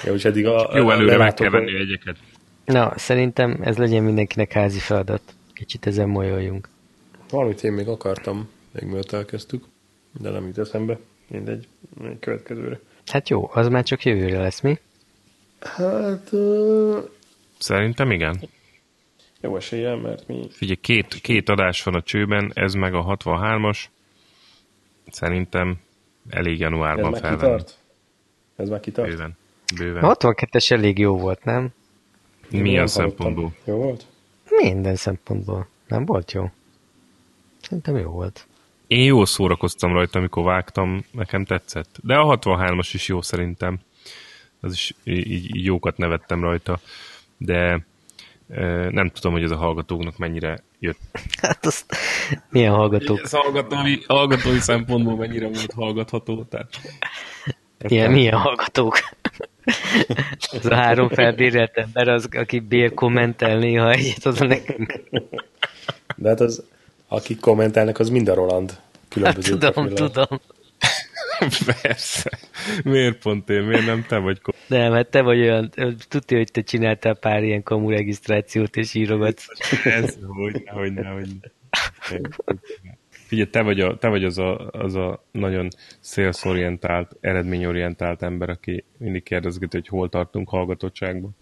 [0.04, 2.16] Jó, és eddig a, Jó, a előre meg kell venni egyeket.
[2.64, 5.22] Na, szerintem ez legyen mindenkinek házi feladat.
[5.52, 6.68] Kicsit ezen molyoljunk.
[7.30, 8.48] Valamit én még akartam,
[8.85, 9.64] mielőtt elkezdtük,
[10.20, 10.99] de nem jut eszembe.
[11.29, 11.68] Mindegy,
[12.03, 12.81] egy következőre.
[13.07, 14.79] Hát jó, az már csak jövőre lesz, mi?
[15.61, 16.99] Hát, uh,
[17.59, 18.41] Szerintem igen.
[19.41, 23.85] jó eséllyel, mert mi Figyelj, két, két adás van a csőben, ez meg a 63-as.
[25.11, 25.77] Szerintem
[26.29, 27.41] elég ez januárban már felvenni.
[27.41, 27.79] kitart?
[28.57, 29.09] Ez már kitart?
[29.09, 29.37] Bőven.
[29.66, 30.03] A Bőven.
[30.05, 31.68] 62-es elég jó volt, nem?
[32.51, 33.55] Én Milyen szempontból?
[33.64, 34.07] Jó volt?
[34.49, 35.68] Minden szempontból.
[35.89, 36.51] Nem volt jó?
[37.61, 38.47] Szerintem jó volt.
[38.87, 41.99] Én jól szórakoztam rajta, amikor vágtam, nekem tetszett.
[42.03, 43.78] De a 63-as is jó szerintem.
[44.61, 46.80] Az is így, így jókat nevettem rajta.
[47.39, 47.87] De
[48.91, 50.99] nem tudom, hogy ez a hallgatóknak mennyire jött.
[51.43, 51.97] Hát azt
[52.51, 53.20] milyen hallgatók?
[53.22, 56.45] Ez hallgatói, hallgatói szempontból mennyire volt hallgatható.
[56.45, 56.80] Tehát
[57.89, 58.99] Milyen, milyen hallgatók?
[60.53, 65.01] Ez a három felbérelt ember, az, aki bér kommentel néha egyet, az a nekünk.
[66.16, 66.64] De hát az,
[67.09, 68.70] akik kommentelnek, az mind a Roland.
[68.70, 70.11] Hát Különböző tudom, profillal.
[70.11, 70.40] tudom.
[71.82, 72.38] persze.
[72.84, 73.62] Miért pont én?
[73.62, 74.40] Miért nem te vagy?
[74.66, 75.70] Nem, hát te vagy olyan,
[76.09, 79.46] tudja, hogy te csináltál pár ilyen kamu regisztrációt, és írogatsz.
[79.84, 82.18] Ez, hogy, hogy, hogy.
[83.09, 85.68] Figyelj, te vagy, a, te vagy az, a, az a nagyon
[86.00, 91.36] szélszorientált, eredményorientált ember, aki mindig kérdezgeti, hogy hol tartunk hallgatottságban.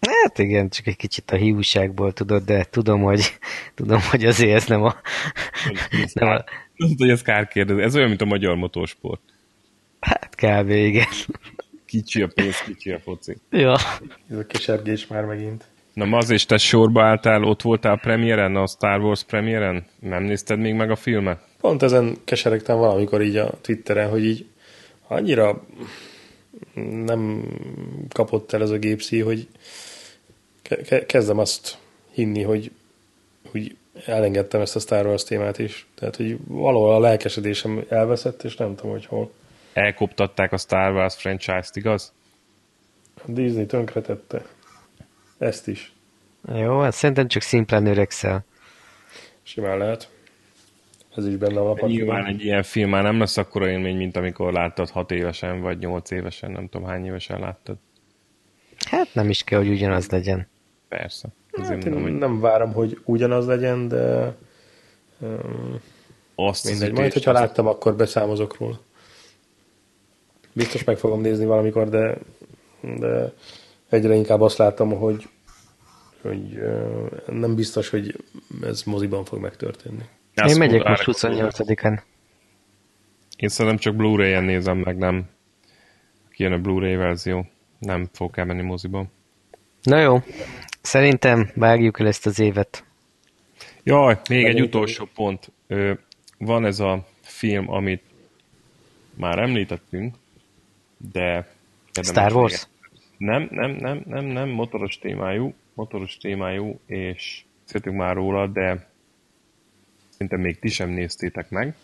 [0.00, 3.38] Hát igen, csak egy kicsit a hiúságból tudod, de tudom, hogy,
[3.74, 4.96] tudom, hogy azért ez nem a...
[6.14, 6.44] Nem a
[6.76, 7.78] Tudod, hogy ez kár kérdez.
[7.78, 9.20] Ez olyan, mint a magyar motorsport.
[10.00, 10.70] hát kb.
[10.70, 11.06] igen.
[11.86, 13.36] Kicsi a pénz, kicsi a foci.
[13.50, 13.76] Ja.
[14.30, 15.64] Ez a kesergés már megint.
[15.92, 19.86] Na, Maz, és te sorba álltál, ott voltál a premiéren, a Star Wars premiéren?
[20.00, 21.40] Nem nézted még meg a filmet?
[21.60, 24.46] Pont ezen keseregtem valamikor így a Twitteren, hogy így
[25.08, 25.66] annyira
[27.04, 27.42] nem
[28.12, 29.48] kapott el ez a gépszi, hogy
[31.06, 31.78] kezdem azt
[32.10, 32.70] hinni, hogy,
[33.50, 35.86] hogy elengedtem ezt a Star Wars témát is.
[35.94, 39.32] Tehát, hogy valahol a lelkesedésem elveszett, és nem tudom, hogy hol.
[39.72, 42.12] Elkoptatták a Star Wars franchise-t, igaz?
[43.14, 44.46] A Disney tönkretette.
[45.38, 45.92] Ezt is.
[46.54, 48.44] Jó, hát szerintem csak szimplán öregszel.
[49.42, 50.10] Simán lehet.
[51.16, 52.26] Ez is benne van a Nyilván pakliban.
[52.26, 56.10] egy ilyen film már nem lesz akkora élmény, mint amikor láttad 6 évesen, vagy 8
[56.10, 57.76] évesen, nem tudom hány évesen láttad.
[58.90, 60.48] Hát nem is kell, hogy ugyanaz legyen.
[60.88, 61.28] Persze.
[61.52, 64.34] Hát én mondom, hogy nem várom, hogy ugyanaz legyen, de
[65.18, 65.80] um,
[66.34, 66.92] azt az mindegy.
[66.92, 68.80] Majd, ütést, hogyha láttam, akkor beszámozok róla.
[70.52, 72.18] Biztos meg fogom nézni valamikor, de,
[72.98, 73.32] de
[73.88, 75.28] egyre inkább azt látom, hogy,
[76.22, 78.24] hogy ö, nem biztos, hogy
[78.62, 80.04] ez moziban fog megtörténni.
[80.46, 82.00] Én megyek fog- most árak- 28-án.
[83.36, 85.28] Én szerintem csak Blu-ray-en nézem meg, nem
[86.30, 87.46] kijön a Blu-ray verzió.
[87.78, 89.06] Nem fogok elmenni moziba.
[89.82, 90.22] Na jó,
[90.80, 92.84] szerintem vágjuk el ezt az évet.
[93.82, 95.52] Jaj, még egy utolsó pont.
[96.38, 98.02] Van ez a film, amit
[99.14, 100.14] már említettünk,
[101.12, 101.48] de...
[102.02, 102.68] Star Wars?
[103.16, 108.90] Nem, nem, nem, nem, nem, motoros témájú, motoros témájú, és beszéltünk már róla, de
[110.10, 111.74] szerintem még ti sem néztétek meg.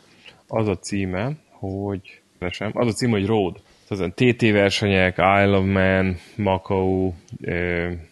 [0.46, 3.62] Az a címe, hogy keresem, az a címe, hogy Road.
[3.88, 7.12] Ezen TT versenyek, Isle of Man, Macau,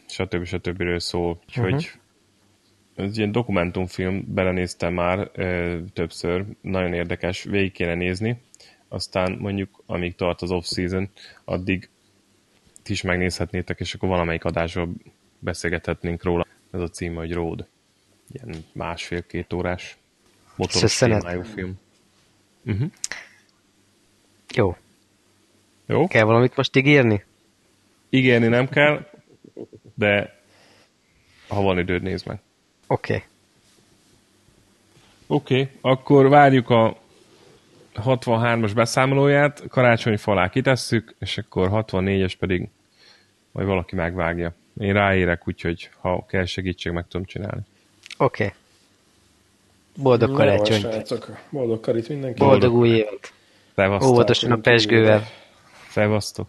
[0.07, 0.45] stb.
[0.45, 0.99] stb.
[0.99, 1.39] szól.
[1.47, 3.07] Úgyhogy uh-huh.
[3.07, 8.41] ez ilyen dokumentumfilm, belenéztem már ö, többször, nagyon érdekes, végig kéne nézni.
[8.89, 11.09] Aztán mondjuk, amíg tart az off-season,
[11.45, 11.89] addig
[12.83, 15.03] ti is megnézhetnétek, és akkor valamelyik adásban
[15.39, 16.47] beszélgethetnénk róla.
[16.71, 17.67] Ez a címe, hogy Road.
[18.33, 19.97] Ilyen másfél-két órás
[20.57, 21.21] motoros Szösszenet.
[21.21, 21.79] témájú film.
[24.55, 24.77] Jó,
[25.93, 26.07] Jó?
[26.07, 27.25] kell valamit most ígérni?
[28.11, 29.07] Ígérni nem kell,
[29.95, 30.41] de
[31.49, 32.41] ha van időd, nézd meg.
[32.87, 33.15] Oké.
[33.15, 33.27] Okay.
[35.27, 36.97] Oké, okay, akkor várjuk a
[37.95, 42.69] 63-as beszámolóját, karácsony falá kitesszük, és akkor 64-es pedig
[43.53, 44.55] majd valaki megvágja.
[44.81, 47.63] Én ráérek, úgyhogy ha kell segítség, meg tudom csinálni.
[48.19, 48.45] Oké.
[48.45, 48.57] Okay.
[49.97, 50.81] Boldog Jó, karácsony.
[50.81, 51.31] srácok.
[51.51, 52.39] Boldog karit mindenki.
[52.39, 53.33] Boldog új évet.
[54.05, 55.27] Óvatosan a pesgővel.
[55.93, 56.49] Szevasztok!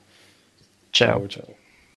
[0.92, 1.28] Ciao.
[1.28, 1.63] Ciao, ciao.